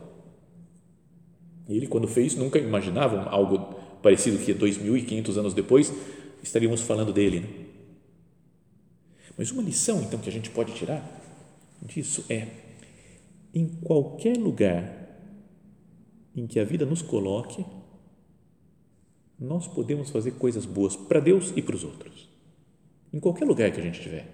E 1.69 1.77
ele, 1.77 1.87
quando 1.87 2.07
fez, 2.07 2.35
nunca 2.35 2.59
imaginava 2.59 3.25
algo 3.31 3.68
parecido 4.09 4.39
que 4.39 4.55
2.500 4.55 5.37
anos 5.37 5.53
depois 5.53 5.93
estaríamos 6.43 6.81
falando 6.81 7.13
dele. 7.13 7.41
Né? 7.41 7.49
Mas 9.37 9.51
uma 9.51 9.63
lição, 9.63 10.01
então, 10.01 10.19
que 10.19 10.31
a 10.31 10.33
gente 10.33 10.49
pode 10.49 10.73
tirar 10.73 11.05
disso 11.83 12.25
é: 12.31 12.49
em 13.55 13.69
qualquer 13.69 14.39
lugar 14.39 14.97
em 16.35 16.47
que 16.47 16.59
a 16.59 16.65
vida 16.65 16.87
nos 16.87 17.03
coloque, 17.03 17.67
nós 19.39 19.69
podemos 19.69 20.09
fazer 20.09 20.33
coisas 20.33 20.65
boas 20.65 20.97
para 20.97 21.21
Deus 21.21 21.53
e 21.55 21.61
para 21.61 21.77
os 21.77 21.85
outros. 21.85 22.31
Em 23.13 23.21
qualquer 23.21 23.45
lugar 23.45 23.71
que 23.71 23.79
a 23.79 23.83
gente 23.83 23.99
estiver. 23.99 24.27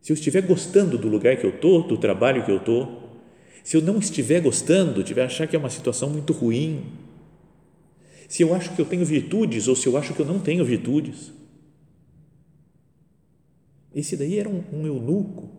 Se 0.00 0.12
eu 0.12 0.14
estiver 0.14 0.40
gostando 0.42 0.96
do 0.96 1.08
lugar 1.08 1.36
que 1.36 1.44
eu 1.44 1.50
estou, 1.50 1.86
do 1.86 1.98
trabalho 1.98 2.42
que 2.44 2.50
eu 2.50 2.56
estou, 2.56 3.20
se 3.62 3.76
eu 3.76 3.82
não 3.82 3.98
estiver 3.98 4.40
gostando, 4.40 5.04
tiver 5.04 5.24
achar 5.24 5.46
que 5.46 5.54
é 5.54 5.58
uma 5.58 5.70
situação 5.70 6.08
muito 6.08 6.32
ruim, 6.32 6.84
se 8.32 8.42
eu 8.42 8.54
acho 8.54 8.74
que 8.74 8.80
eu 8.80 8.86
tenho 8.86 9.04
virtudes 9.04 9.68
ou 9.68 9.76
se 9.76 9.86
eu 9.86 9.94
acho 9.94 10.14
que 10.14 10.20
eu 10.20 10.24
não 10.24 10.40
tenho 10.40 10.64
virtudes. 10.64 11.30
Esse 13.94 14.16
daí 14.16 14.38
era 14.38 14.48
um, 14.48 14.64
um 14.72 14.86
eunuco, 14.86 15.50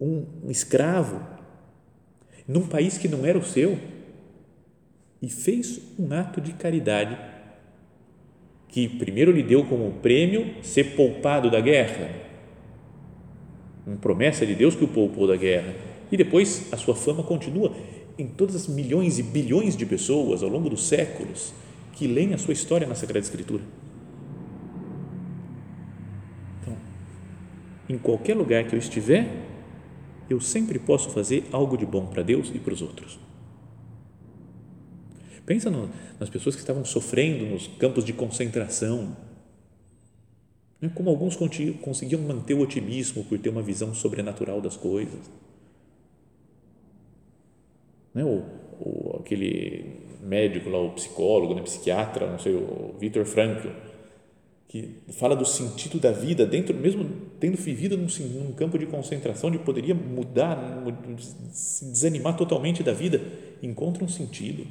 um, 0.00 0.24
um 0.44 0.50
escravo, 0.52 1.20
num 2.46 2.68
país 2.68 2.96
que 2.96 3.08
não 3.08 3.26
era 3.26 3.36
o 3.36 3.42
seu, 3.42 3.76
e 5.20 5.28
fez 5.28 5.80
um 5.98 6.14
ato 6.14 6.40
de 6.40 6.52
caridade 6.52 7.18
que 8.68 8.88
primeiro 8.88 9.32
lhe 9.32 9.42
deu 9.42 9.64
como 9.64 9.94
prêmio 9.94 10.62
ser 10.62 10.94
poupado 10.94 11.50
da 11.50 11.60
guerra, 11.60 12.08
uma 13.84 13.96
promessa 13.96 14.46
de 14.46 14.54
Deus 14.54 14.76
que 14.76 14.84
o 14.84 14.88
poupou 14.88 15.26
da 15.26 15.34
guerra 15.34 15.74
e 16.12 16.16
depois 16.16 16.72
a 16.72 16.76
sua 16.76 16.94
fama 16.94 17.24
continua 17.24 17.74
em 18.18 18.26
todas 18.26 18.54
as 18.56 18.66
milhões 18.66 19.18
e 19.18 19.22
bilhões 19.22 19.76
de 19.76 19.84
pessoas 19.84 20.42
ao 20.42 20.48
longo 20.48 20.70
dos 20.70 20.86
séculos 20.86 21.52
que 21.92 22.06
leem 22.06 22.34
a 22.34 22.38
sua 22.38 22.52
história 22.52 22.86
na 22.86 22.94
Sagrada 22.94 23.24
Escritura. 23.24 23.62
Então, 26.60 26.76
em 27.88 27.98
qualquer 27.98 28.36
lugar 28.36 28.64
que 28.64 28.74
eu 28.74 28.78
estiver, 28.78 29.28
eu 30.28 30.40
sempre 30.40 30.78
posso 30.78 31.10
fazer 31.10 31.46
algo 31.52 31.76
de 31.76 31.86
bom 31.86 32.06
para 32.06 32.22
Deus 32.22 32.50
e 32.54 32.58
para 32.58 32.74
os 32.74 32.82
outros. 32.82 33.18
Pensa 35.44 35.70
no, 35.70 35.88
nas 36.18 36.28
pessoas 36.28 36.56
que 36.56 36.60
estavam 36.60 36.84
sofrendo 36.84 37.46
nos 37.46 37.68
campos 37.78 38.04
de 38.04 38.12
concentração. 38.12 39.16
Né, 40.80 40.90
como 40.94 41.08
alguns 41.08 41.36
conseguiam 41.80 42.20
manter 42.20 42.54
o 42.54 42.60
otimismo 42.60 43.24
por 43.24 43.38
ter 43.38 43.48
uma 43.48 43.62
visão 43.62 43.94
sobrenatural 43.94 44.60
das 44.60 44.76
coisas 44.76 45.30
né? 48.16 48.24
o, 48.24 48.42
o, 48.80 49.16
aquele 49.20 50.00
médico 50.22 50.70
lá, 50.70 50.80
o 50.80 50.92
psicólogo, 50.92 51.54
né? 51.54 51.60
psiquiatra, 51.60 52.26
não 52.26 52.38
sei, 52.38 52.54
o 52.54 52.94
Viktor 52.98 53.26
Frankl, 53.26 53.68
que 54.66 54.96
fala 55.12 55.36
do 55.36 55.44
sentido 55.44 56.00
da 56.00 56.10
vida 56.10 56.46
dentro, 56.46 56.74
mesmo 56.74 57.06
tendo 57.38 57.56
vivido 57.58 57.96
num, 57.96 58.08
num 58.30 58.52
campo 58.52 58.78
de 58.78 58.86
concentração, 58.86 59.50
onde 59.50 59.58
poderia 59.58 59.94
mudar, 59.94 60.82
se 61.50 61.84
desanimar 61.84 62.36
totalmente 62.36 62.82
da 62.82 62.94
vida, 62.94 63.20
encontra 63.62 64.02
um 64.02 64.08
sentido. 64.08 64.66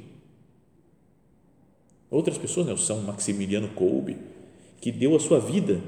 Outras 2.10 2.36
pessoas, 2.36 2.66
né, 2.66 2.72
o 2.72 2.78
São 2.78 3.00
Maximiliano 3.02 3.68
Kolbe, 3.68 4.16
que 4.80 4.90
deu 4.90 5.14
a 5.14 5.20
sua 5.20 5.38
vida 5.38 5.80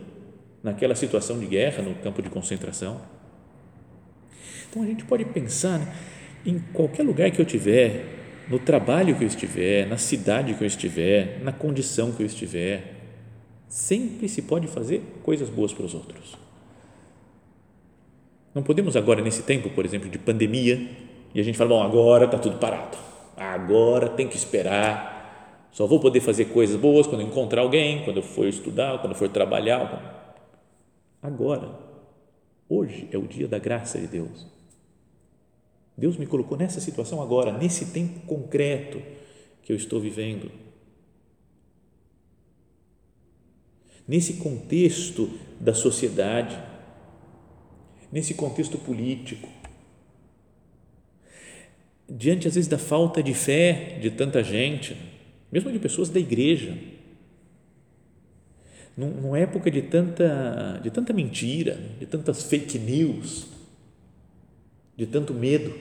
naquela 0.63 0.95
situação 0.95 1.39
de 1.41 1.47
guerra 1.47 1.83
no 1.83 1.97
campo 1.97 2.23
de 2.23 2.31
concentração. 2.31 3.01
Então 4.71 4.83
a 4.83 4.87
gente 4.87 5.05
pode 5.05 5.25
pensar, 5.27 5.79
né, 5.79 5.95
em 6.45 6.59
qualquer 6.73 7.03
lugar 7.03 7.31
que 7.31 7.41
eu 7.41 7.45
tiver, 7.45 8.19
no 8.49 8.59
trabalho 8.59 9.15
que 9.17 9.25
eu 9.25 9.29
estiver, 9.29 9.87
na 9.87 9.99
cidade 9.99 10.55
que 10.55 10.63
eu 10.63 10.67
estiver, 10.67 11.41
na 11.43 11.53
condição 11.53 12.13
que 12.13 12.23
eu 12.23 12.27
estiver, 12.27 12.95
sempre 13.69 14.29
se 14.29 14.43
pode 14.43 14.67
fazer 14.67 15.03
coisas 15.23 15.51
boas 15.51 15.73
para 15.73 15.85
os 15.85 15.95
outros. 15.95 16.37
Não 18.55 18.63
podemos 18.63 18.97
agora, 18.97 19.21
nesse 19.21 19.43
tempo, 19.43 19.69
por 19.71 19.85
exemplo, 19.85 20.09
de 20.09 20.19
pandemia, 20.19 20.89
e 21.35 21.41
a 21.41 21.45
gente 21.45 21.59
fala, 21.59 21.71
bom, 21.71 21.83
agora 21.83 22.25
está 22.25 22.39
tudo 22.39 22.59
parado, 22.59 22.97
agora 23.37 24.09
tem 24.09 24.27
que 24.27 24.37
esperar, 24.37 25.69
só 25.71 25.87
vou 25.87 26.01
poder 26.01 26.21
fazer 26.21 26.47
coisas 26.47 26.77
boas 26.77 27.07
quando 27.07 27.21
encontrar 27.21 27.61
alguém, 27.61 28.03
quando 28.05 28.17
eu 28.17 28.23
for 28.23 28.47
estudar, 28.47 28.99
quando 28.99 29.13
eu 29.13 29.19
for 29.19 29.29
trabalhar. 29.29 30.35
Agora, 31.23 31.79
hoje 32.69 33.07
é 33.13 33.19
o 33.19 33.27
dia 33.27 33.47
da 33.47 33.59
graça 33.59 33.99
de 33.99 34.07
Deus 34.07 34.58
Deus 35.99 36.17
me 36.17 36.27
colocou 36.27 36.57
nessa 36.57 36.81
situação 36.81 37.21
agora, 37.21 37.51
nesse 37.59 37.87
tempo 37.87 38.21
concreto 38.21 39.03
que 39.63 39.73
eu 39.73 39.77
estou 39.77 40.01
vivendo. 40.01 40.49
Nesse 44.07 44.35
contexto 44.35 45.29
da 45.59 45.75
sociedade, 45.75 46.57
nesse 48.13 48.33
contexto 48.35 48.79
político, 48.79 49.49
diante 52.09 52.47
às 52.47 52.55
vezes 52.55 52.69
da 52.69 52.79
falta 52.79 53.21
de 53.21 53.35
fé 53.35 53.99
de 54.01 54.13
tanta 54.13 54.43
gente, 54.43 54.97
mesmo 55.51 55.73
de 55.73 55.81
pessoas 55.81 56.09
da 56.09 56.21
igreja, 56.21 56.79
numa 58.97 59.39
época 59.39 59.69
de 59.69 59.83
tanta, 59.83 60.81
de 60.81 60.93
tanta 60.93 61.13
mentira, 61.13 61.75
de 61.99 62.07
tantas 62.07 62.45
fake 62.45 62.79
news, 62.79 63.58
de 64.99 65.07
tanto 65.07 65.33
medo. 65.33 65.73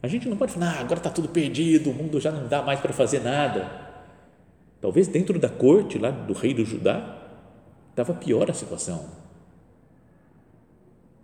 A 0.00 0.06
gente 0.06 0.28
não 0.28 0.36
pode 0.36 0.52
falar, 0.52 0.76
ah, 0.76 0.80
agora 0.80 1.00
está 1.00 1.10
tudo 1.10 1.28
perdido, 1.28 1.90
o 1.90 1.92
mundo 1.92 2.20
já 2.20 2.30
não 2.30 2.46
dá 2.46 2.62
mais 2.62 2.78
para 2.78 2.92
fazer 2.92 3.20
nada. 3.20 3.68
Talvez 4.80 5.08
dentro 5.08 5.36
da 5.36 5.48
corte 5.48 5.98
lá 5.98 6.12
do 6.12 6.32
rei 6.32 6.54
do 6.54 6.64
Judá 6.64 7.26
estava 7.90 8.14
pior 8.14 8.48
a 8.48 8.54
situação. 8.54 9.04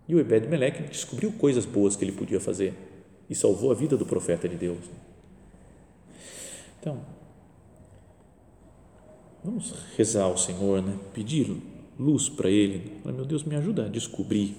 E 0.08 0.16
o 0.16 0.18
Ebed 0.18 0.48
Meleque 0.48 0.82
descobriu 0.82 1.30
coisas 1.30 1.64
boas 1.64 1.94
que 1.94 2.04
ele 2.04 2.10
podia 2.10 2.40
fazer 2.40 2.74
e 3.30 3.36
salvou 3.36 3.70
a 3.70 3.74
vida 3.74 3.96
do 3.96 4.04
profeta 4.04 4.48
de 4.48 4.56
Deus. 4.56 4.84
Então, 6.80 7.00
vamos 9.44 9.72
rezar 9.96 10.24
ao 10.24 10.36
Senhor, 10.36 10.82
né? 10.82 10.98
pedir 11.14 11.56
luz 11.96 12.28
para 12.28 12.50
Ele. 12.50 13.00
Meu 13.04 13.24
Deus, 13.24 13.44
me 13.44 13.54
ajuda 13.54 13.86
a 13.86 13.88
descobrir 13.88 14.56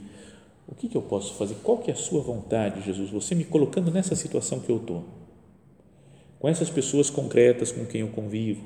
o 0.68 0.76
que, 0.76 0.88
que 0.88 0.96
eu 0.96 1.02
posso 1.02 1.34
fazer? 1.36 1.56
Qual 1.64 1.78
que 1.78 1.92
é 1.92 1.94
a 1.94 1.98
sua 1.98 2.22
vontade, 2.22 2.82
Jesus? 2.82 3.10
Você 3.10 3.36
me 3.36 3.44
colocando 3.44 3.92
nessa 3.92 4.16
situação 4.16 4.60
que 4.60 4.70
eu 4.70 4.78
estou, 4.78 5.04
com 6.40 6.48
essas 6.48 6.70
pessoas 6.70 7.10
concretas 7.10 7.72
com 7.72 7.86
quem 7.86 8.02
eu 8.02 8.10
convivo, 8.10 8.64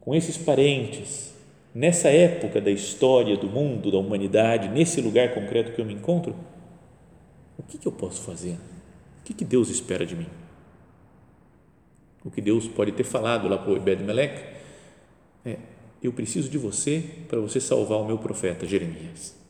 com 0.00 0.14
esses 0.14 0.36
parentes, 0.36 1.32
nessa 1.74 2.08
época 2.08 2.60
da 2.60 2.70
história 2.70 3.36
do 3.36 3.48
mundo, 3.48 3.90
da 3.90 3.98
humanidade, 3.98 4.68
nesse 4.68 5.00
lugar 5.00 5.32
concreto 5.32 5.72
que 5.72 5.80
eu 5.80 5.84
me 5.84 5.94
encontro, 5.94 6.34
o 7.58 7.62
que, 7.62 7.78
que 7.78 7.86
eu 7.86 7.92
posso 7.92 8.22
fazer? 8.22 8.58
O 9.20 9.24
que, 9.24 9.32
que 9.32 9.44
Deus 9.44 9.68
espera 9.68 10.04
de 10.04 10.16
mim? 10.16 10.26
O 12.24 12.30
que 12.30 12.40
Deus 12.40 12.66
pode 12.68 12.92
ter 12.92 13.04
falado 13.04 13.48
lá 13.48 13.58
para 13.58 13.72
o 13.72 13.76
Ebed-Melech 13.76 14.42
é: 15.44 15.58
eu 16.02 16.12
preciso 16.12 16.48
de 16.48 16.58
você 16.58 17.04
para 17.28 17.40
você 17.40 17.60
salvar 17.60 17.98
o 17.98 18.04
meu 18.04 18.18
profeta 18.18 18.66
Jeremias. 18.66 19.41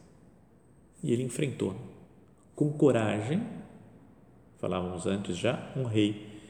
E 1.03 1.13
ele 1.13 1.23
enfrentou 1.23 1.77
com 2.55 2.73
coragem 2.73 3.43
falávamos 4.63 5.07
antes 5.07 5.37
já, 5.37 5.73
um 5.77 5.83
rei 5.83 6.41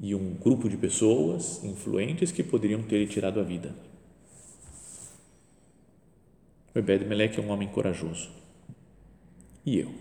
e 0.00 0.12
um 0.12 0.34
grupo 0.34 0.68
de 0.68 0.76
pessoas 0.76 1.62
influentes 1.62 2.32
que 2.32 2.42
poderiam 2.42 2.82
ter 2.82 2.98
lhe 2.98 3.06
tirado 3.06 3.38
a 3.38 3.44
vida. 3.44 3.72
O 6.74 6.78
Ebed-Meleque 6.80 7.38
é 7.38 7.42
um 7.42 7.50
homem 7.50 7.68
corajoso. 7.68 8.28
E 9.64 9.78
eu? 9.78 9.94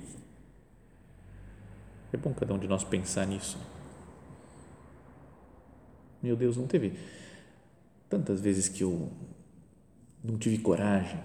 É 2.11 2.17
bom 2.17 2.33
cada 2.33 2.55
um 2.55 2.57
de 2.57 2.67
nós 2.67 2.83
pensar 2.83 3.27
nisso. 3.27 3.59
Meu 6.23 6.35
Deus, 6.35 6.57
não 6.57 6.65
teve 6.65 6.93
tantas 8.09 8.41
vezes 8.41 8.67
que 8.67 8.81
eu 8.81 9.11
não 10.23 10.39
tive 10.39 10.57
coragem, 10.57 11.19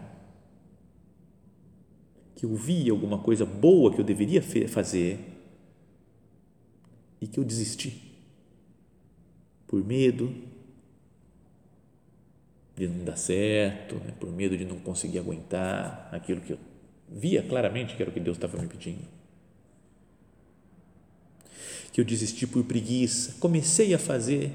que 2.36 2.44
eu 2.44 2.54
vi 2.54 2.88
alguma 2.90 3.18
coisa 3.18 3.46
boa 3.46 3.92
que 3.92 4.00
eu 4.00 4.04
deveria 4.04 4.42
fazer 4.68 5.18
e 7.20 7.26
que 7.26 7.40
eu 7.40 7.44
desisti 7.44 8.14
por 9.66 9.82
medo 9.82 10.32
de 12.76 12.86
não 12.86 13.04
dar 13.04 13.16
certo, 13.16 13.96
né? 13.96 14.12
por 14.20 14.30
medo 14.30 14.56
de 14.56 14.66
não 14.66 14.78
conseguir 14.78 15.18
aguentar 15.18 16.10
aquilo 16.12 16.42
que 16.42 16.52
eu 16.52 16.58
via 17.08 17.42
claramente 17.42 17.96
que 17.96 18.02
era 18.02 18.10
o 18.10 18.14
que 18.14 18.20
Deus 18.20 18.36
estava 18.36 18.60
me 18.60 18.68
pedindo. 18.68 19.02
Que 21.90 22.02
eu 22.02 22.04
desisti 22.04 22.46
por 22.46 22.62
preguiça, 22.64 23.36
comecei 23.40 23.94
a 23.94 23.98
fazer, 23.98 24.52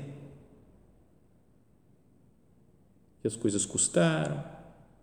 e 3.24 3.28
as 3.28 3.36
coisas 3.36 3.65
custaram 3.65 4.44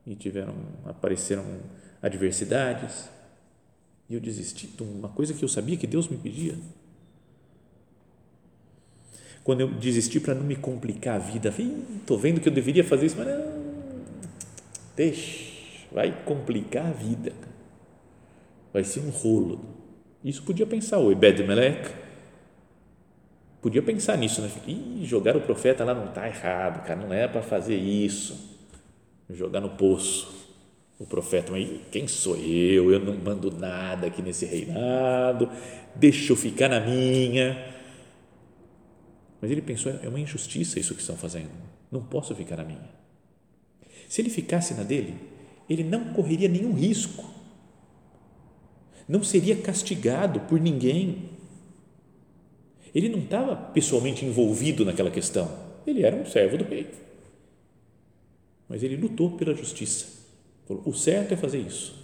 e 0.07 0.15
tiveram 0.15 0.55
apareceram 0.85 1.45
adversidades. 2.03 3.09
E 4.09 4.15
eu 4.15 4.21
desisti 4.21 4.67
de 4.67 4.83
uma 4.83 5.09
coisa 5.09 5.35
que 5.35 5.45
eu 5.45 5.49
sabia 5.49 5.77
que 5.77 5.87
Deus 5.87 6.09
me 6.09 6.17
pedia. 6.17 6.55
Quando 9.45 9.61
eu 9.61 9.69
desisti 9.69 10.21
para 10.21 10.35
não 10.35 10.43
me 10.43 10.57
complicar 10.57 11.17
a 11.17 11.19
vida, 11.19 11.53
estou 11.97 12.19
vendo 12.19 12.41
que 12.41 12.49
eu 12.49 12.53
deveria 12.53 12.85
fazer 12.85 13.07
isso, 13.07 13.17
mas 13.17 13.27
não, 13.27 13.59
deixa, 14.95 15.87
vai 15.91 16.25
complicar 16.25 16.87
a 16.87 16.91
vida, 16.91 17.33
vai 18.73 18.85
ser 18.85 19.01
um 19.01 19.09
rolo. 19.09 19.65
Isso 20.23 20.43
podia 20.43 20.67
pensar 20.67 20.99
o 20.99 21.11
Ebed-Melech, 21.11 21.95
podia 23.63 23.83
pensar 23.83 24.19
nisso, 24.19 24.43
né? 24.43 24.51
Ih, 24.67 25.05
jogar 25.05 25.35
o 25.35 25.41
profeta 25.41 25.83
lá 25.83 25.95
não 25.95 26.07
está 26.07 26.29
errado, 26.29 26.85
cara, 26.85 27.01
não 27.01 27.15
é 27.15 27.27
para 27.27 27.41
fazer 27.41 27.77
isso, 27.77 28.59
jogar 29.31 29.63
no 29.63 29.71
poço 29.71 30.48
o 30.99 31.07
profeta, 31.07 31.53
mas 31.53 31.69
quem 31.93 32.09
sou 32.09 32.37
eu? 32.37 32.93
Eu 32.93 33.01
não 33.01 33.15
mando 33.17 33.51
nada 33.51 34.09
aqui 34.09 34.21
nesse 34.21 34.45
reinado, 34.45 35.49
deixa 35.95 36.33
eu 36.33 36.37
ficar 36.37 36.69
na 36.69 36.81
minha 36.81 37.79
mas 39.41 39.51
ele 39.51 39.63
pensou, 39.63 39.93
é 40.03 40.09
uma 40.09 40.21
injustiça 40.21 40.81
isso 40.81 40.95
que 40.95 41.01
estão 41.01 41.17
fazendo. 41.17 41.51
Não 41.91 42.03
posso 42.03 42.35
ficar 42.35 42.57
na 42.57 42.65
minha. 42.65 42.91
Se 44.09 44.21
ele 44.21 44.31
ficasse 44.31 44.75
na 44.75 44.83
dele, 44.83 45.15
ele 45.69 45.85
não 45.85 46.13
correria 46.13 46.49
nenhum 46.49 46.73
risco. 46.73 47.25
Não 49.07 49.23
seria 49.23 49.57
castigado 49.57 50.41
por 50.41 50.61
ninguém. 50.61 51.31
Ele 52.95 53.09
não 53.09 53.21
estava 53.21 53.55
pessoalmente 53.55 54.25
envolvido 54.25 54.85
naquela 54.85 55.11
questão. 55.11 55.49
Ele 55.87 56.03
era 56.03 56.17
um 56.17 56.27
servo 56.27 56.59
do 56.59 56.65
rei. 56.65 56.91
Mas 58.69 58.83
ele 58.83 58.97
lutou 58.97 59.31
pela 59.31 59.55
justiça. 59.55 60.18
O 60.69 60.93
certo 60.93 61.33
é 61.33 61.37
fazer 61.37 61.61
isso. 61.61 61.95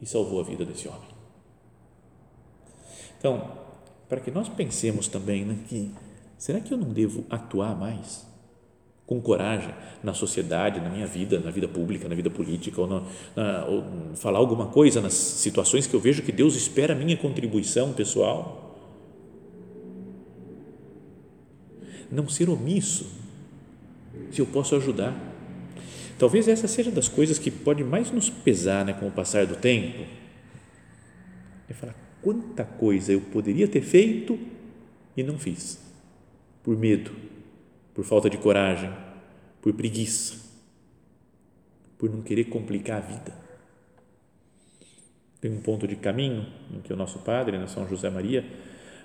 E 0.00 0.06
salvou 0.06 0.40
a 0.40 0.44
vida 0.44 0.64
desse 0.64 0.86
homem. 0.86 1.08
Então, 3.18 3.50
para 4.08 4.20
que 4.20 4.30
nós 4.30 4.48
pensemos 4.48 5.08
também 5.08 5.44
né, 5.44 5.58
que 5.68 5.90
será 6.36 6.60
que 6.60 6.72
eu 6.72 6.78
não 6.78 6.92
devo 6.92 7.24
atuar 7.30 7.74
mais 7.74 8.26
com 9.06 9.20
coragem 9.20 9.72
na 10.02 10.12
sociedade, 10.12 10.80
na 10.80 10.90
minha 10.90 11.06
vida, 11.06 11.38
na 11.38 11.50
vida 11.50 11.68
pública, 11.68 12.08
na 12.08 12.14
vida 12.14 12.28
política, 12.28 12.80
ou, 12.80 12.88
na, 12.88 13.02
na, 13.36 13.64
ou 13.66 13.84
falar 14.16 14.38
alguma 14.38 14.66
coisa 14.66 15.00
nas 15.00 15.14
situações 15.14 15.86
que 15.86 15.94
eu 15.94 16.00
vejo 16.00 16.22
que 16.22 16.32
Deus 16.32 16.56
espera 16.56 16.92
a 16.92 16.96
minha 16.96 17.16
contribuição 17.16 17.92
pessoal? 17.92 18.76
Não 22.10 22.28
ser 22.28 22.48
omisso, 22.50 23.06
se 24.30 24.40
eu 24.40 24.46
posso 24.46 24.74
ajudar. 24.76 25.35
Talvez 26.18 26.48
essa 26.48 26.66
seja 26.66 26.90
das 26.90 27.08
coisas 27.08 27.38
que 27.38 27.50
pode 27.50 27.84
mais 27.84 28.10
nos 28.10 28.30
pesar 28.30 28.84
né, 28.84 28.94
com 28.94 29.06
o 29.06 29.12
passar 29.12 29.46
do 29.46 29.56
tempo. 29.56 30.04
É 31.68 31.74
falar, 31.74 31.94
quanta 32.22 32.64
coisa 32.64 33.12
eu 33.12 33.20
poderia 33.20 33.68
ter 33.68 33.82
feito 33.82 34.38
e 35.16 35.22
não 35.22 35.38
fiz, 35.38 35.78
por 36.62 36.76
medo, 36.76 37.10
por 37.94 38.04
falta 38.04 38.30
de 38.30 38.38
coragem, 38.38 38.90
por 39.60 39.72
preguiça, 39.74 40.36
por 41.98 42.10
não 42.10 42.22
querer 42.22 42.44
complicar 42.44 42.98
a 42.98 43.00
vida. 43.00 43.46
Tem 45.40 45.50
um 45.50 45.60
ponto 45.60 45.86
de 45.86 45.96
caminho 45.96 46.46
em 46.72 46.80
que 46.80 46.92
o 46.92 46.96
nosso 46.96 47.18
padre, 47.18 47.58
né, 47.58 47.66
São 47.66 47.86
José 47.86 48.08
Maria, 48.08 48.44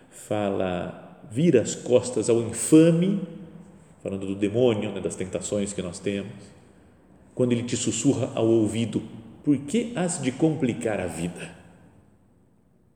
fala: 0.10 1.20
vira 1.30 1.62
as 1.62 1.76
costas 1.76 2.30
ao 2.30 2.42
infame, 2.42 3.22
falando 4.02 4.26
do 4.26 4.36
demônio, 4.36 4.92
né, 4.92 5.02
das 5.02 5.16
tentações 5.16 5.74
que 5.74 5.82
nós 5.82 6.00
temos, 6.00 6.32
quando 7.34 7.52
ele 7.52 7.64
te 7.64 7.78
sussurra 7.78 8.32
ao 8.36 8.48
ouvido: 8.48 9.02
por 9.44 9.58
que 9.58 9.94
has 9.96 10.22
de 10.22 10.32
complicar 10.32 11.00
a 11.00 11.08
vida? 11.08 11.62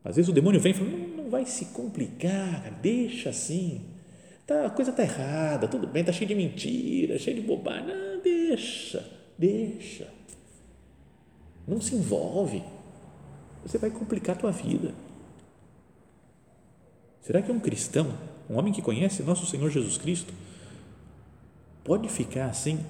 Às 0.04 0.16
vezes 0.18 0.30
o 0.30 0.34
demônio 0.34 0.60
vem 0.60 0.72
e 0.72 0.76
fala, 0.76 0.90
não, 0.90 1.08
não 1.24 1.30
vai 1.32 1.48
se 1.48 1.66
complicar, 1.66 2.72
deixa 2.80 3.30
assim, 3.30 3.82
tá, 4.46 4.68
a 4.68 4.70
coisa 4.70 4.92
está 4.92 5.02
errada, 5.02 5.68
tudo 5.68 5.88
bem, 5.88 6.02
está 6.02 6.14
cheio 6.14 6.28
de 6.28 6.36
mentira, 6.36 7.18
cheio 7.18 7.42
de 7.42 7.42
bobagem, 7.42 7.88
não, 7.88 8.22
deixa, 8.22 9.04
deixa, 9.36 10.08
não 11.68 11.82
se 11.82 11.96
envolve, 11.96 12.64
você 13.66 13.80
vai 13.80 13.90
complicar 13.90 14.36
a 14.36 14.40
tua 14.40 14.52
vida. 14.52 14.94
Será 17.22 17.42
que 17.42 17.52
um 17.52 17.60
cristão, 17.60 18.16
um 18.48 18.56
homem 18.60 18.72
que 18.72 18.84
conhece 18.84 19.24
nosso 19.24 19.48
Senhor 19.48 19.72
Jesus 19.72 19.98
Cristo, 19.98 20.32
pode 21.84 22.08
ficar 22.10 22.46
assim, 22.46 22.86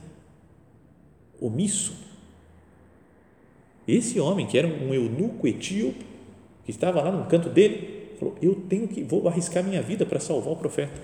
omisso? 1.45 1.93
Esse 3.87 4.19
homem 4.19 4.47
que 4.47 4.57
era 4.57 4.67
um 4.67 4.93
eunuco 4.93 5.47
etíope, 5.47 6.05
que 6.63 6.71
estava 6.71 7.01
lá 7.01 7.11
no 7.11 7.25
canto 7.25 7.49
dele, 7.49 8.15
falou: 8.17 8.35
Eu 8.41 8.55
tenho 8.67 8.87
que, 8.87 9.03
vou 9.03 9.27
arriscar 9.27 9.63
minha 9.63 9.81
vida 9.81 10.05
para 10.05 10.19
salvar 10.19 10.53
o 10.53 10.57
profeta. 10.57 11.01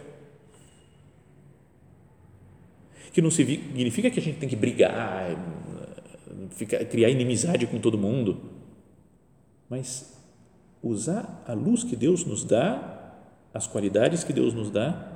Que 3.13 3.21
não 3.21 3.29
significa 3.29 4.09
que 4.09 4.19
a 4.19 4.21
gente 4.21 4.39
tem 4.39 4.47
que 4.47 4.55
brigar, 4.55 5.37
ficar, 6.51 6.83
criar 6.85 7.09
inimizade 7.09 7.67
com 7.67 7.77
todo 7.77 7.97
mundo, 7.97 8.41
mas 9.69 10.17
usar 10.81 11.43
a 11.45 11.53
luz 11.53 11.83
que 11.83 11.95
Deus 11.95 12.25
nos 12.25 12.43
dá, 12.43 13.13
as 13.53 13.67
qualidades 13.67 14.23
que 14.23 14.33
Deus 14.33 14.53
nos 14.53 14.71
dá, 14.71 15.11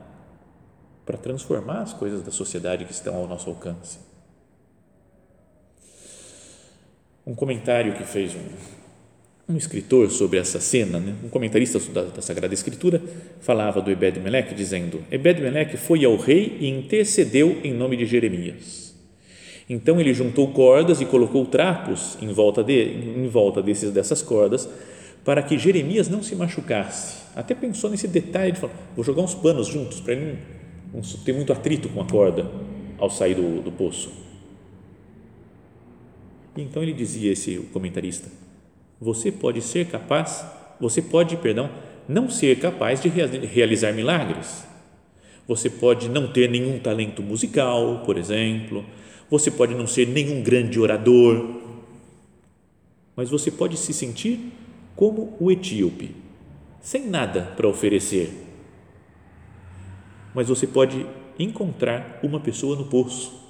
para 1.06 1.18
transformar 1.18 1.82
as 1.82 1.94
coisas 1.94 2.22
da 2.22 2.32
sociedade 2.32 2.84
que 2.84 2.92
estão 2.92 3.16
ao 3.16 3.28
nosso 3.28 3.50
alcance. 3.50 4.00
Um 7.26 7.34
comentário 7.34 7.94
que 7.94 8.04
fez 8.04 8.36
um, 8.36 9.54
um 9.54 9.58
escritor 9.58 10.12
sobre 10.12 10.38
essa 10.38 10.60
cena, 10.60 11.00
né? 11.00 11.16
um 11.24 11.30
comentarista 11.30 11.80
da, 11.92 12.04
da, 12.04 12.22
Sagrada 12.22 12.54
Escritura, 12.54 13.02
falava 13.42 13.82
do 13.82 13.90
Ebed-Melech, 13.90 14.54
dizendo: 14.54 15.04
Ebed-Melech 15.12 15.76
foi 15.78 16.06
ao 16.06 16.16
rei 16.18 16.58
e 16.60 16.68
intercedeu 16.68 17.60
em 17.64 17.74
nome 17.74 17.98
de 17.98 18.06
Jeremias. 18.06 18.94
Então 19.68 20.00
ele 20.00 20.14
juntou 20.14 20.50
cordas 20.50 21.02
e 21.02 21.06
colocou 21.06 21.46
trapos 21.46 22.16
em 22.22 22.32
volta, 22.32 22.64
de, 22.64 22.74
em 22.74 23.28
volta 23.28 23.62
desses, 23.62 23.92
dessas 23.92 24.22
cordas 24.22 24.70
para 25.24 25.42
que 25.42 25.58
Jeremias 25.58 26.08
não 26.08 26.22
se 26.22 26.36
machucasse. 26.36 27.24
Até 27.36 27.56
pensou 27.56 27.90
nesse 27.90 28.08
detalhe 28.08 28.52
de 28.52 28.60
falar: 28.60 28.74
vou 28.96 29.04
jogar 29.04 29.24
uns 29.24 29.34
panos 29.34 29.68
juntos 29.68 30.00
para 30.00 30.14
ele 30.14 30.38
não, 30.94 31.02
não 31.02 31.24
ter 31.24 31.34
muito 31.34 31.52
atrito 31.52 31.90
com 31.90 32.00
a 32.00 32.06
corda 32.06 32.50
ao 33.00 33.10
sair 33.10 33.34
do, 33.34 33.62
do 33.62 33.72
poço. 33.72 34.25
Então 36.58 36.82
ele 36.82 36.94
dizia, 36.94 37.32
esse 37.32 37.58
comentarista, 37.74 38.30
você 39.00 39.32
pode 39.32 39.62
ser 39.62 39.88
capaz, 39.88 40.46
você 40.80 41.02
pode, 41.02 41.36
perdão, 41.38 41.70
não 42.08 42.30
ser 42.30 42.60
capaz 42.60 43.02
de 43.02 43.10
realizar 43.10 43.92
milagres. 43.92 44.66
Você 45.48 45.70
pode 45.70 46.10
não 46.10 46.32
ter 46.32 46.50
nenhum 46.50 46.80
talento 46.80 47.22
musical, 47.22 48.04
por 48.06 48.18
exemplo, 48.18 48.86
você 49.30 49.52
pode 49.52 49.74
não 49.76 49.86
ser 49.86 50.08
nenhum 50.08 50.42
grande 50.42 50.80
orador, 50.80 51.62
mas 53.16 53.30
você 53.30 53.52
pode 53.52 53.78
se 53.78 53.94
sentir 53.94 54.52
como 54.96 55.36
o 55.40 55.52
etíope, 55.52 56.16
sem 56.80 57.08
nada 57.08 57.54
para 57.56 57.68
oferecer. 57.68 58.32
Mas 60.34 60.48
você 60.48 60.68
pode 60.68 61.06
encontrar 61.40 62.20
uma 62.24 62.40
pessoa 62.40 62.76
no 62.76 62.86
poço. 62.86 63.45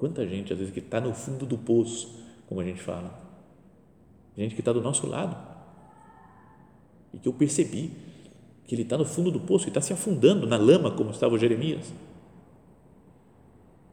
Quanta 0.00 0.26
gente, 0.26 0.52
às 0.52 0.58
vezes, 0.58 0.74
que 0.74 0.80
está 0.80 1.00
no 1.00 1.14
fundo 1.14 1.46
do 1.46 1.56
poço, 1.56 2.20
como 2.48 2.60
a 2.60 2.64
gente 2.64 2.82
fala 2.82 3.30
gente 4.36 4.54
que 4.54 4.60
está 4.60 4.72
do 4.72 4.80
nosso 4.80 5.06
lado. 5.06 5.36
porque 7.10 7.28
eu 7.28 7.32
percebi 7.32 7.90
que 8.66 8.74
ele 8.74 8.82
está 8.82 8.96
no 8.96 9.04
fundo 9.04 9.30
do 9.30 9.40
poço 9.40 9.66
e 9.66 9.68
está 9.68 9.80
se 9.80 9.92
afundando 9.92 10.46
na 10.46 10.56
lama, 10.56 10.92
como 10.92 11.10
estava 11.10 11.34
o 11.34 11.38
Jeremias. 11.38 11.92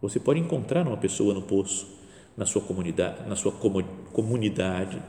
Você 0.01 0.19
pode 0.19 0.39
encontrar 0.39 0.87
uma 0.87 0.97
pessoa 0.97 1.33
no 1.33 1.41
poço, 1.41 1.87
na 2.37 2.45
sua 2.45 2.61
comunidade, 2.61 3.27
na 3.27 3.35
sua 3.35 3.51
comunidade, 4.13 5.01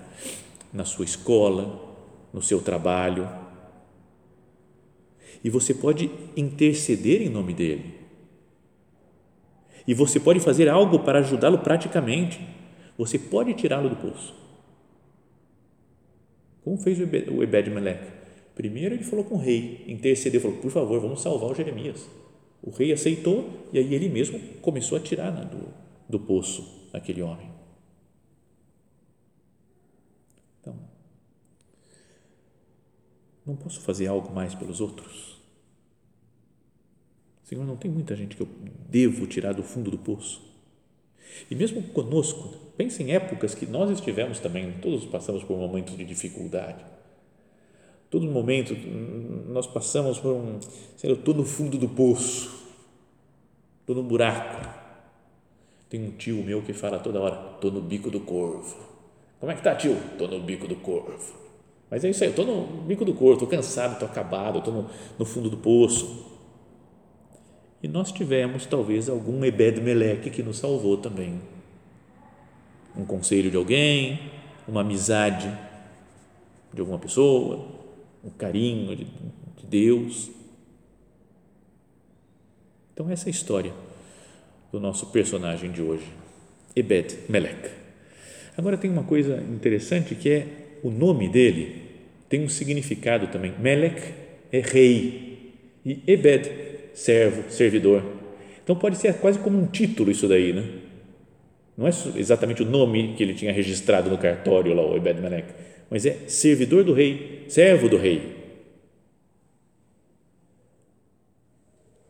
na 0.72 0.86
sua 0.86 1.04
escola, 1.04 1.78
no 2.32 2.40
seu 2.40 2.62
trabalho. 2.62 3.28
E 5.44 5.50
você 5.50 5.74
pode 5.74 6.10
interceder 6.34 7.20
em 7.20 7.28
nome 7.28 7.52
dele. 7.52 7.94
E 9.88 9.94
você 9.94 10.20
pode 10.20 10.38
fazer 10.38 10.68
algo 10.68 10.98
para 10.98 11.20
ajudá-lo 11.20 11.60
praticamente. 11.60 12.38
Você 12.98 13.18
pode 13.18 13.54
tirá-lo 13.54 13.88
do 13.88 13.96
poço. 13.96 14.34
Como 16.62 16.76
fez 16.76 16.98
o 17.00 17.42
Ebed-Melech? 17.42 18.06
Primeiro 18.54 18.96
ele 18.96 19.04
falou 19.04 19.24
com 19.24 19.36
o 19.36 19.38
rei, 19.38 19.86
intercedeu, 19.88 20.42
falou, 20.42 20.58
por 20.58 20.70
favor, 20.70 21.00
vamos 21.00 21.22
salvar 21.22 21.50
o 21.50 21.54
Jeremias. 21.54 22.06
O 22.62 22.70
rei 22.70 22.92
aceitou 22.92 23.48
e 23.72 23.78
aí 23.78 23.94
ele 23.94 24.10
mesmo 24.10 24.38
começou 24.60 24.98
a 24.98 25.00
tirar 25.00 25.32
né, 25.32 25.46
do, 25.46 25.68
do 26.06 26.20
poço 26.20 26.90
aquele 26.92 27.22
homem. 27.22 27.50
Então, 30.60 30.76
não 33.46 33.56
posso 33.56 33.80
fazer 33.80 34.06
algo 34.08 34.34
mais 34.34 34.54
pelos 34.54 34.82
outros? 34.82 35.37
Senhor, 37.48 37.64
não 37.64 37.76
tem 37.76 37.90
muita 37.90 38.14
gente 38.14 38.36
que 38.36 38.42
eu 38.42 38.48
devo 38.88 39.26
tirar 39.26 39.52
do 39.54 39.62
fundo 39.62 39.90
do 39.90 39.98
poço? 39.98 40.42
E 41.50 41.54
mesmo 41.54 41.82
conosco, 41.82 42.54
pense 42.76 43.02
em 43.02 43.12
épocas 43.12 43.54
que 43.54 43.66
nós 43.66 43.90
estivemos 43.90 44.38
também, 44.38 44.72
todos 44.82 45.04
passamos 45.04 45.42
por 45.42 45.56
momentos 45.56 45.96
de 45.96 46.04
dificuldade 46.04 46.84
todo 48.10 48.26
momento 48.26 48.74
nós 49.48 49.66
passamos 49.66 50.18
por 50.18 50.32
um, 50.32 50.54
lá, 50.54 50.60
eu 51.02 51.14
estou 51.14 51.34
no 51.34 51.44
fundo 51.44 51.78
do 51.78 51.88
poço, 51.88 52.68
estou 53.80 53.96
no 53.96 54.02
buraco. 54.02 54.78
Tem 55.88 56.02
um 56.02 56.10
tio 56.10 56.42
meu 56.42 56.60
que 56.62 56.72
fala 56.72 56.98
toda 56.98 57.18
hora, 57.18 57.54
estou 57.54 57.70
no 57.70 57.80
bico 57.80 58.10
do 58.10 58.20
corvo. 58.20 58.76
Como 59.40 59.50
é 59.50 59.54
que 59.54 59.62
tá, 59.62 59.74
tio? 59.74 59.96
Estou 60.12 60.28
no 60.28 60.40
bico 60.40 60.66
do 60.66 60.76
corvo. 60.76 61.34
Mas 61.90 62.04
é 62.04 62.10
isso 62.10 62.22
aí, 62.22 62.30
estou 62.30 62.44
no 62.44 62.82
bico 62.82 63.04
do 63.04 63.14
corvo, 63.14 63.34
estou 63.34 63.48
cansado, 63.48 63.94
estou 63.94 64.06
acabado, 64.06 64.58
estou 64.58 64.74
no, 64.74 64.90
no 65.18 65.24
fundo 65.24 65.48
do 65.48 65.56
poço. 65.56 66.37
E 67.82 67.88
nós 67.88 68.10
tivemos 68.10 68.66
talvez 68.66 69.08
algum 69.08 69.44
Ebed 69.44 69.80
Meleque 69.80 70.30
que 70.30 70.42
nos 70.42 70.58
salvou 70.58 70.96
também. 70.96 71.40
Um 72.96 73.04
conselho 73.04 73.50
de 73.50 73.56
alguém, 73.56 74.20
uma 74.66 74.80
amizade 74.80 75.48
de 76.72 76.80
alguma 76.80 76.98
pessoa, 76.98 77.66
o 78.22 78.30
carinho 78.30 78.96
de, 78.96 79.04
de 79.04 79.66
Deus. 79.66 80.30
Então, 82.92 83.08
essa 83.08 83.28
é 83.28 83.30
a 83.30 83.30
história 83.30 83.72
do 84.72 84.80
nosso 84.80 85.06
personagem 85.06 85.70
de 85.70 85.80
hoje, 85.80 86.06
Ebed 86.74 87.16
Melech. 87.28 87.70
Agora, 88.56 88.76
tem 88.76 88.90
uma 88.90 89.04
coisa 89.04 89.40
interessante 89.42 90.14
que 90.16 90.28
é 90.28 90.46
o 90.82 90.90
nome 90.90 91.28
dele 91.28 91.88
tem 92.28 92.44
um 92.44 92.48
significado 92.48 93.28
também. 93.28 93.54
Melech 93.58 94.12
é 94.52 94.60
rei 94.60 95.54
e 95.84 96.02
Ebed, 96.06 96.50
servo, 96.98 97.50
servidor. 97.50 98.02
Então, 98.62 98.76
pode 98.76 98.96
ser 98.96 99.14
quase 99.14 99.38
como 99.38 99.58
um 99.58 99.66
título 99.66 100.10
isso 100.10 100.28
daí, 100.28 100.52
né? 100.52 100.64
Não 101.76 101.86
é 101.86 101.90
exatamente 102.16 102.62
o 102.62 102.66
nome 102.66 103.14
que 103.16 103.22
ele 103.22 103.34
tinha 103.34 103.52
registrado 103.52 104.10
no 104.10 104.18
cartório 104.18 104.74
lá, 104.74 104.84
o 104.84 104.96
Ebed 104.96 105.20
Melech 105.20 105.46
mas 105.90 106.04
é 106.04 106.28
servidor 106.28 106.84
do 106.84 106.92
rei, 106.92 107.46
servo 107.48 107.88
do 107.88 107.96
rei. 107.96 108.36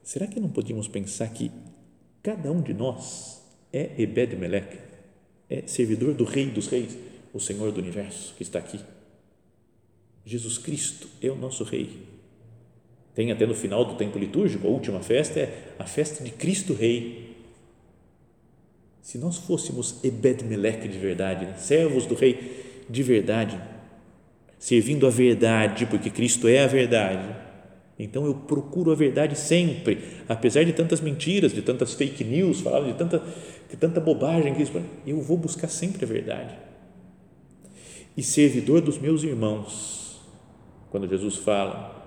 Será 0.02 0.26
que 0.26 0.40
não 0.40 0.48
podíamos 0.48 0.88
pensar 0.88 1.28
que 1.28 1.50
cada 2.22 2.50
um 2.50 2.62
de 2.62 2.74
nós 2.74 3.42
é 3.72 4.02
Ebed-Melech, 4.02 4.78
é 5.48 5.66
servidor 5.66 6.14
do 6.14 6.24
rei 6.24 6.46
dos 6.46 6.66
reis, 6.66 6.96
o 7.32 7.38
Senhor 7.38 7.70
do 7.70 7.80
universo 7.80 8.34
que 8.34 8.42
está 8.42 8.58
aqui? 8.58 8.80
Jesus 10.24 10.58
Cristo 10.58 11.08
é 11.22 11.28
o 11.28 11.36
nosso 11.36 11.62
rei. 11.62 12.07
Tem 13.18 13.32
até 13.32 13.44
no 13.44 13.54
final 13.54 13.84
do 13.84 13.96
tempo 13.96 14.16
litúrgico, 14.16 14.68
a 14.68 14.70
última 14.70 15.00
festa 15.00 15.40
é 15.40 15.72
a 15.76 15.84
festa 15.84 16.22
de 16.22 16.30
Cristo 16.30 16.72
Rei. 16.72 17.34
Se 19.02 19.18
nós 19.18 19.38
fôssemos 19.38 19.98
Ebed-Melech 20.04 20.86
de 20.86 20.98
verdade, 21.00 21.44
né? 21.44 21.54
servos 21.58 22.06
do 22.06 22.14
rei, 22.14 22.84
de 22.88 23.02
verdade, 23.02 23.60
servindo 24.56 25.04
a 25.04 25.10
verdade, 25.10 25.84
porque 25.86 26.10
Cristo 26.10 26.46
é 26.46 26.62
a 26.62 26.68
verdade. 26.68 27.28
Então 27.98 28.24
eu 28.24 28.34
procuro 28.34 28.92
a 28.92 28.94
verdade 28.94 29.36
sempre, 29.36 29.98
apesar 30.28 30.62
de 30.64 30.72
tantas 30.72 31.00
mentiras, 31.00 31.52
de 31.52 31.60
tantas 31.60 31.94
fake 31.94 32.22
news, 32.22 32.58
de 32.58 32.94
tanta, 32.96 33.20
de 33.68 33.76
tanta 33.76 34.00
bobagem 34.00 34.54
que 34.54 34.64
eu 35.04 35.20
vou 35.20 35.36
buscar 35.36 35.66
sempre 35.66 36.04
a 36.04 36.06
verdade. 36.06 36.56
E 38.16 38.22
servidor 38.22 38.80
dos 38.80 38.96
meus 38.96 39.24
irmãos, 39.24 40.20
quando 40.92 41.08
Jesus 41.08 41.34
fala, 41.34 41.97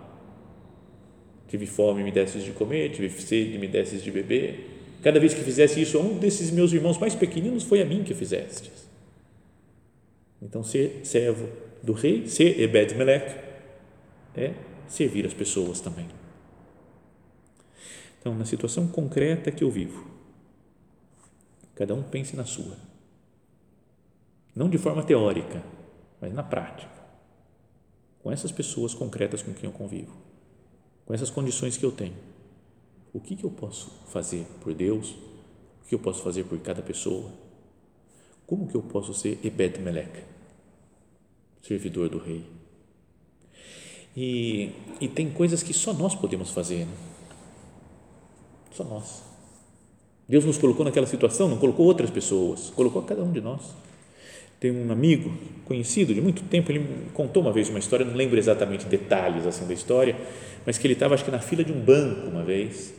tive 1.51 1.65
fome, 1.65 2.01
me 2.01 2.11
desses 2.11 2.45
de 2.45 2.51
comer, 2.51 2.91
tive 2.91 3.09
sede, 3.09 3.57
me 3.57 3.67
desses 3.67 4.01
de 4.01 4.09
beber. 4.09 4.69
Cada 5.03 5.19
vez 5.19 5.33
que 5.33 5.41
fizesse 5.41 5.81
isso 5.81 5.97
a 5.97 6.01
um 6.01 6.17
desses 6.17 6.49
meus 6.49 6.71
irmãos 6.71 6.97
mais 6.97 7.13
pequeninos, 7.13 7.63
foi 7.63 7.81
a 7.81 7.85
mim 7.85 8.03
que 8.05 8.13
fizestes. 8.13 8.71
Então, 10.41 10.63
ser 10.63 11.01
servo 11.03 11.49
do 11.83 11.91
rei, 11.91 12.25
ser 12.25 12.57
Ebed 12.61 12.95
Melech, 12.95 13.35
é 14.33 14.53
servir 14.87 15.25
as 15.25 15.33
pessoas 15.33 15.81
também. 15.81 16.07
Então, 18.19 18.33
na 18.33 18.45
situação 18.45 18.87
concreta 18.87 19.51
que 19.51 19.63
eu 19.63 19.69
vivo, 19.69 20.09
cada 21.75 21.93
um 21.93 22.01
pense 22.01 22.33
na 22.33 22.45
sua. 22.45 22.77
Não 24.55 24.69
de 24.69 24.77
forma 24.77 25.03
teórica, 25.03 25.61
mas 26.21 26.33
na 26.33 26.43
prática. 26.43 27.01
Com 28.23 28.31
essas 28.31 28.53
pessoas 28.53 28.93
concretas 28.93 29.43
com 29.43 29.53
quem 29.53 29.69
eu 29.69 29.75
convivo, 29.75 30.15
com 31.05 31.13
essas 31.13 31.29
condições 31.29 31.77
que 31.77 31.85
eu 31.85 31.91
tenho. 31.91 32.15
O 33.13 33.19
que, 33.19 33.43
eu 33.43 33.49
posso 33.49 33.91
fazer 34.07 34.45
por 34.61 34.73
Deus? 34.73 35.11
O 35.83 35.87
que 35.87 35.95
eu 35.95 35.99
posso 35.99 36.23
fazer 36.23 36.45
por 36.45 36.57
cada 36.59 36.81
pessoa? 36.81 37.31
Como 38.47 38.67
que 38.67 38.75
eu 38.75 38.81
posso 38.81 39.13
ser 39.13 39.39
Ebed 39.43 39.79
servidor 41.61 42.09
do 42.09 42.17
rei. 42.17 42.43
E, 44.15 44.71
e 44.99 45.07
tem 45.07 45.31
coisas 45.31 45.63
que 45.63 45.73
só 45.73 45.93
nós 45.93 46.15
podemos 46.15 46.51
fazer, 46.51 46.85
né? 46.85 46.93
só 48.71 48.83
nós. 48.83 49.23
Deus 50.27 50.45
nos 50.45 50.57
colocou 50.57 50.83
naquela 50.85 51.07
situação, 51.07 51.47
não 51.47 51.57
colocou 51.57 51.85
outras 51.85 52.09
pessoas, 52.09 52.69
colocou 52.71 53.01
cada 53.03 53.23
um 53.23 53.31
de 53.31 53.41
nós. 53.41 53.73
Tem 54.61 54.69
um 54.69 54.91
amigo 54.91 55.31
conhecido 55.65 56.13
de 56.13 56.21
muito 56.21 56.43
tempo, 56.43 56.71
ele 56.71 56.85
contou 57.15 57.41
uma 57.41 57.51
vez 57.51 57.67
uma 57.67 57.79
história, 57.79 58.05
não 58.05 58.13
lembro 58.13 58.37
exatamente 58.37 58.85
detalhes 58.85 59.47
assim 59.47 59.65
da 59.65 59.73
história, 59.73 60.15
mas 60.63 60.77
que 60.77 60.85
ele 60.85 60.93
estava 60.93 61.15
acho 61.15 61.25
que 61.25 61.31
na 61.31 61.39
fila 61.39 61.63
de 61.63 61.71
um 61.71 61.79
banco 61.79 62.27
uma 62.27 62.43
vez, 62.43 62.93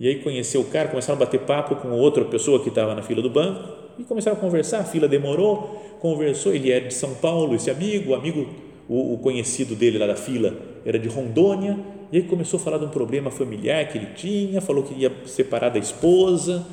e 0.00 0.08
aí 0.08 0.20
conheceu 0.20 0.62
o 0.62 0.64
cara, 0.64 0.88
começaram 0.88 1.20
a 1.20 1.26
bater 1.26 1.40
papo 1.40 1.76
com 1.76 1.90
outra 1.90 2.24
pessoa 2.24 2.62
que 2.62 2.70
estava 2.70 2.94
na 2.94 3.02
fila 3.02 3.20
do 3.20 3.28
banco, 3.28 3.68
e 3.98 4.04
começaram 4.04 4.38
a 4.38 4.40
conversar, 4.40 4.78
a 4.80 4.84
fila 4.84 5.06
demorou, 5.06 5.98
conversou, 6.00 6.54
ele 6.54 6.72
é 6.72 6.80
de 6.80 6.94
São 6.94 7.14
Paulo, 7.16 7.54
esse 7.54 7.70
amigo, 7.70 8.12
o 8.12 8.14
amigo, 8.14 8.48
o, 8.88 9.12
o 9.12 9.18
conhecido 9.18 9.74
dele 9.74 9.98
lá 9.98 10.06
da 10.06 10.16
fila 10.16 10.56
era 10.82 10.98
de 10.98 11.08
Rondônia, 11.08 11.78
e 12.10 12.16
aí 12.16 12.22
começou 12.22 12.58
a 12.58 12.62
falar 12.62 12.78
de 12.78 12.86
um 12.86 12.90
problema 12.90 13.30
familiar 13.30 13.86
que 13.86 13.98
ele 13.98 14.08
tinha, 14.16 14.62
falou 14.62 14.82
que 14.82 14.94
ia 14.94 15.12
separar 15.26 15.68
da 15.68 15.78
esposa, 15.78 16.66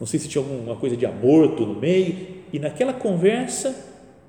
não 0.00 0.08
sei 0.08 0.18
se 0.18 0.26
tinha 0.26 0.42
alguma 0.42 0.74
coisa 0.74 0.96
de 0.96 1.06
aborto 1.06 1.64
no 1.64 1.78
meio, 1.78 2.35
e 2.52 2.58
naquela 2.58 2.92
conversa, 2.92 3.74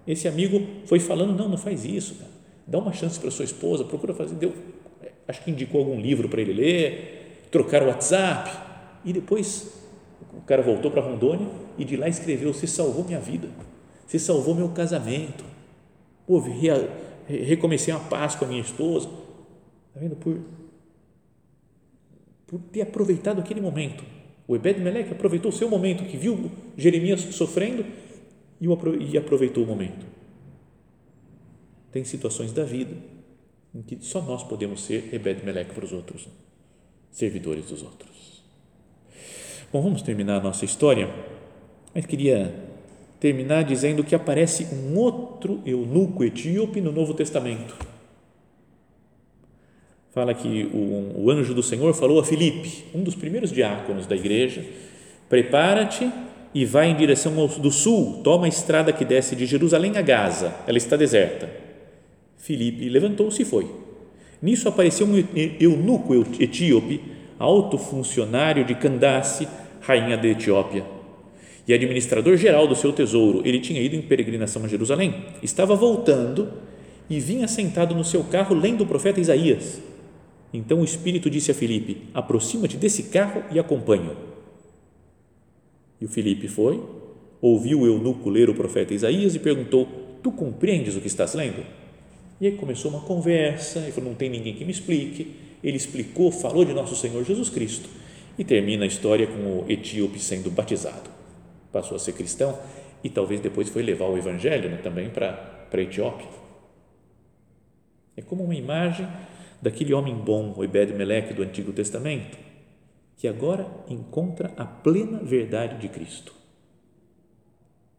esse 0.05 0.27
amigo 0.27 0.65
foi 0.85 0.99
falando, 0.99 1.37
não, 1.37 1.49
não 1.49 1.57
faz 1.57 1.85
isso, 1.85 2.15
cara. 2.15 2.31
dá 2.65 2.79
uma 2.79 2.93
chance 2.93 3.19
para 3.19 3.29
sua 3.29 3.45
esposa, 3.45 3.83
procura 3.83 4.13
fazer, 4.13 4.35
deu, 4.35 4.53
acho 5.27 5.43
que 5.43 5.51
indicou 5.51 5.81
algum 5.81 5.99
livro 5.99 6.29
para 6.29 6.41
ele 6.41 6.53
ler, 6.53 7.47
trocar 7.51 7.83
o 7.83 7.87
WhatsApp, 7.87 8.49
e 9.03 9.13
depois 9.13 9.73
o 10.33 10.41
cara 10.41 10.61
voltou 10.61 10.91
para 10.91 11.01
Rondônia 11.01 11.47
e 11.77 11.85
de 11.85 11.95
lá 11.95 12.07
escreveu, 12.07 12.53
você 12.53 12.67
salvou 12.67 13.03
minha 13.03 13.19
vida, 13.19 13.49
você 14.05 14.17
salvou 14.17 14.55
meu 14.55 14.69
casamento. 14.69 15.43
Pô, 16.25 16.43
recomecei 17.27 17.93
a 17.93 17.99
paz 17.99 18.35
com 18.35 18.45
a 18.45 18.47
minha 18.47 18.61
esposa. 18.61 19.09
Está 19.87 19.99
vendo? 19.99 20.15
Por, 20.15 20.39
por 22.45 22.59
ter 22.71 22.81
aproveitado 22.81 23.39
aquele 23.39 23.61
momento. 23.61 24.03
O 24.47 24.55
Ebed 24.55 24.79
Melech 24.79 25.11
aproveitou 25.11 25.49
o 25.49 25.53
seu 25.53 25.69
momento, 25.69 26.05
que 26.05 26.15
viu 26.15 26.49
Jeremias 26.77 27.21
sofrendo 27.35 27.85
e 28.59 29.17
aproveitou 29.17 29.63
o 29.63 29.67
momento. 29.67 30.05
Tem 31.91 32.03
situações 32.03 32.51
da 32.51 32.63
vida 32.63 32.95
em 33.73 33.81
que 33.81 33.97
só 34.01 34.21
nós 34.21 34.43
podemos 34.43 34.83
ser 34.83 35.13
Ebed 35.13 35.45
Melech 35.45 35.73
para 35.73 35.85
os 35.85 35.91
outros, 35.91 36.27
servidores 37.11 37.65
dos 37.65 37.83
outros. 37.83 38.43
Bom, 39.71 39.81
vamos 39.81 40.01
terminar 40.01 40.37
a 40.37 40.43
nossa 40.43 40.65
história, 40.65 41.13
mas 41.93 42.05
queria 42.05 42.53
terminar 43.19 43.63
dizendo 43.63 44.03
que 44.03 44.15
aparece 44.15 44.65
um 44.73 44.97
outro 44.97 45.61
eunuco 45.65 46.23
etíope 46.23 46.81
no 46.81 46.91
Novo 46.91 47.13
Testamento. 47.13 47.75
fala 50.11 50.33
que 50.33 50.65
o, 50.73 51.23
o 51.23 51.29
anjo 51.29 51.53
do 51.53 51.61
Senhor 51.61 51.93
falou 51.93 52.19
a 52.19 52.23
Filipe, 52.23 52.85
um 52.93 53.03
dos 53.03 53.15
primeiros 53.15 53.51
diáconos 53.51 54.07
da 54.07 54.15
igreja: 54.15 54.65
prepara-te 55.29 56.09
e 56.53 56.65
vai 56.65 56.89
em 56.89 56.95
direção 56.95 57.33
do 57.47 57.71
sul, 57.71 58.21
toma 58.23 58.45
a 58.45 58.49
estrada 58.49 58.93
que 58.93 59.05
desce 59.05 59.35
de 59.35 59.45
Jerusalém 59.45 59.97
a 59.97 60.01
Gaza, 60.01 60.53
ela 60.65 60.77
está 60.77 60.95
deserta. 60.95 61.49
Filipe 62.37 62.87
levantou-se 62.89 63.41
e 63.41 63.45
foi. 63.45 63.69
Nisso 64.41 64.69
apareceu 64.69 65.07
um 65.07 65.23
eunuco 65.59 66.13
etíope, 66.39 67.01
alto 67.39 67.77
funcionário 67.77 68.63
de 68.63 68.75
Candace, 68.75 69.47
rainha 69.81 70.17
da 70.17 70.27
Etiópia, 70.27 70.85
e 71.67 71.73
administrador 71.73 72.37
geral 72.37 72.67
do 72.67 72.75
seu 72.75 72.93
tesouro. 72.93 73.41
Ele 73.45 73.59
tinha 73.59 73.81
ido 73.81 73.95
em 73.95 74.01
peregrinação 74.01 74.63
a 74.63 74.67
Jerusalém, 74.67 75.25
estava 75.43 75.75
voltando 75.75 76.49
e 77.09 77.19
vinha 77.19 77.47
sentado 77.47 77.95
no 77.95 78.03
seu 78.03 78.23
carro 78.23 78.55
lendo 78.55 78.83
o 78.83 78.87
profeta 78.87 79.19
Isaías. 79.19 79.81
Então 80.53 80.81
o 80.81 80.85
Espírito 80.85 81.29
disse 81.29 81.51
a 81.51 81.53
Filipe: 81.53 82.03
aproxima-te 82.13 82.77
desse 82.77 83.03
carro 83.03 83.43
e 83.51 83.59
acompanha. 83.59 84.11
E 85.99 86.05
o 86.05 86.07
Filipe 86.09 86.47
foi, 86.47 86.81
ouviu 87.41 87.81
o 87.81 87.85
eunuco 87.85 88.29
ler 88.29 88.49
o 88.49 88.55
profeta 88.55 88.93
Isaías 88.93 89.35
e 89.35 89.39
perguntou: 89.39 89.87
Tu 90.21 90.31
compreendes 90.31 90.95
o 90.95 91.01
que 91.01 91.07
estás 91.07 91.33
lendo? 91.33 91.63
E 92.39 92.47
aí 92.47 92.53
começou 92.53 92.91
uma 92.91 93.01
conversa, 93.01 93.79
ele 93.79 93.91
falou: 93.91 94.09
Não 94.11 94.17
tem 94.17 94.29
ninguém 94.29 94.53
que 94.53 94.65
me 94.65 94.71
explique. 94.71 95.35
Ele 95.63 95.77
explicou, 95.77 96.31
falou 96.31 96.63
de 96.63 96.73
nosso 96.73 96.95
Senhor 96.95 97.23
Jesus 97.23 97.49
Cristo 97.49 97.89
e 98.37 98.43
termina 98.43 98.83
a 98.83 98.87
história 98.87 99.25
com 99.25 99.59
o 99.59 99.65
etíope 99.67 100.19
sendo 100.19 100.51
batizado. 100.51 101.09
Passou 101.71 101.95
a 101.95 101.99
ser 101.99 102.13
cristão 102.13 102.57
e 103.03 103.09
talvez 103.09 103.41
depois 103.41 103.69
foi 103.69 103.81
levar 103.81 104.05
o 104.05 104.17
evangelho 104.17 104.69
né, 104.69 104.77
também 104.77 105.09
para 105.09 105.67
a 105.71 105.81
Etiópia. 105.81 106.27
É 108.15 108.21
como 108.21 108.43
uma 108.43 108.55
imagem 108.55 109.07
daquele 109.61 109.93
homem 109.93 110.15
bom, 110.15 110.53
o 110.55 110.63
Ebed-Meleque 110.63 111.33
do 111.33 111.43
Antigo 111.43 111.71
Testamento, 111.71 112.37
que 113.17 113.27
agora 113.27 113.67
encontra 113.89 114.53
a 114.55 114.63
plena 114.63 115.17
verdade 115.17 115.81
de 115.81 115.89
Cristo. 115.89 116.33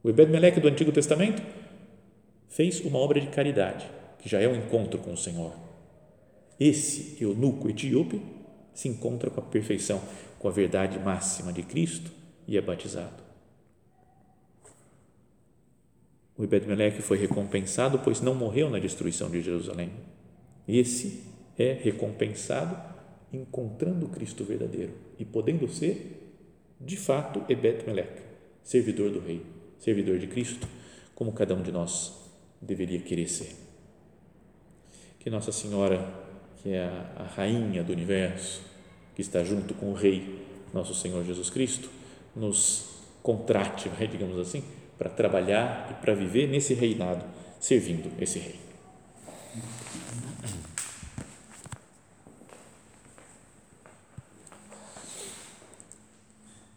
O 0.02 0.09
Ebed-Meleque 0.09 0.61
do 0.61 0.68
Antigo 0.68 0.92
Testamento 0.92 1.42
fez 2.48 2.81
uma 2.81 3.00
obra 3.00 3.20
de 3.20 3.26
caridade, 3.26 3.90
que 4.20 4.28
já 4.28 4.40
é 4.40 4.48
um 4.48 4.54
encontro 4.54 5.00
com 5.00 5.12
o 5.12 5.16
Senhor. 5.16 5.52
Esse 6.59 7.22
eunuco 7.22 7.68
etíope 7.68 8.22
se 8.72 8.88
encontra 8.88 9.28
com 9.28 9.40
a 9.40 9.44
perfeição, 9.44 10.00
com 10.38 10.46
a 10.46 10.52
verdade 10.52 10.98
máxima 11.00 11.52
de 11.52 11.64
Cristo 11.64 12.12
e 12.46 12.57
é 12.57 12.61
batizado. 12.61 13.22
O 16.37 16.44
Ebed-Meleque 16.44 17.02
foi 17.02 17.18
recompensado, 17.18 17.98
pois 17.98 18.20
não 18.20 18.37
morreu 18.37 18.70
na 18.70 18.78
destruição 18.78 19.28
de 19.28 19.42
Jerusalém. 19.42 19.90
Esse 20.68 21.24
é 21.59 21.72
recompensado 21.72 22.97
encontrando 23.32 24.08
Cristo 24.08 24.44
verdadeiro 24.44 24.92
e 25.18 25.24
podendo 25.24 25.68
ser, 25.68 26.34
de 26.80 26.96
fato, 26.96 27.44
Ebed 27.48 27.84
Melech, 27.86 28.22
servidor 28.62 29.10
do 29.10 29.20
Rei, 29.20 29.42
servidor 29.78 30.18
de 30.18 30.26
Cristo, 30.26 30.66
como 31.14 31.32
cada 31.32 31.54
um 31.54 31.62
de 31.62 31.72
nós 31.72 32.14
deveria 32.60 33.00
querer 33.00 33.28
ser. 33.28 33.54
Que 35.18 35.30
Nossa 35.30 35.52
Senhora, 35.52 36.06
que 36.62 36.70
é 36.70 36.84
a, 36.84 37.12
a 37.16 37.22
rainha 37.24 37.82
do 37.82 37.92
universo, 37.92 38.62
que 39.14 39.22
está 39.22 39.42
junto 39.42 39.74
com 39.74 39.90
o 39.90 39.94
Rei, 39.94 40.46
nosso 40.72 40.94
Senhor 40.94 41.24
Jesus 41.24 41.50
Cristo, 41.50 41.88
nos 42.34 42.88
contrate, 43.22 43.90
digamos 44.10 44.38
assim, 44.38 44.62
para 44.96 45.10
trabalhar 45.10 45.88
e 45.90 46.02
para 46.02 46.14
viver 46.14 46.48
nesse 46.48 46.74
reinado, 46.74 47.24
servindo 47.58 48.10
esse 48.20 48.38
Rei. 48.38 48.67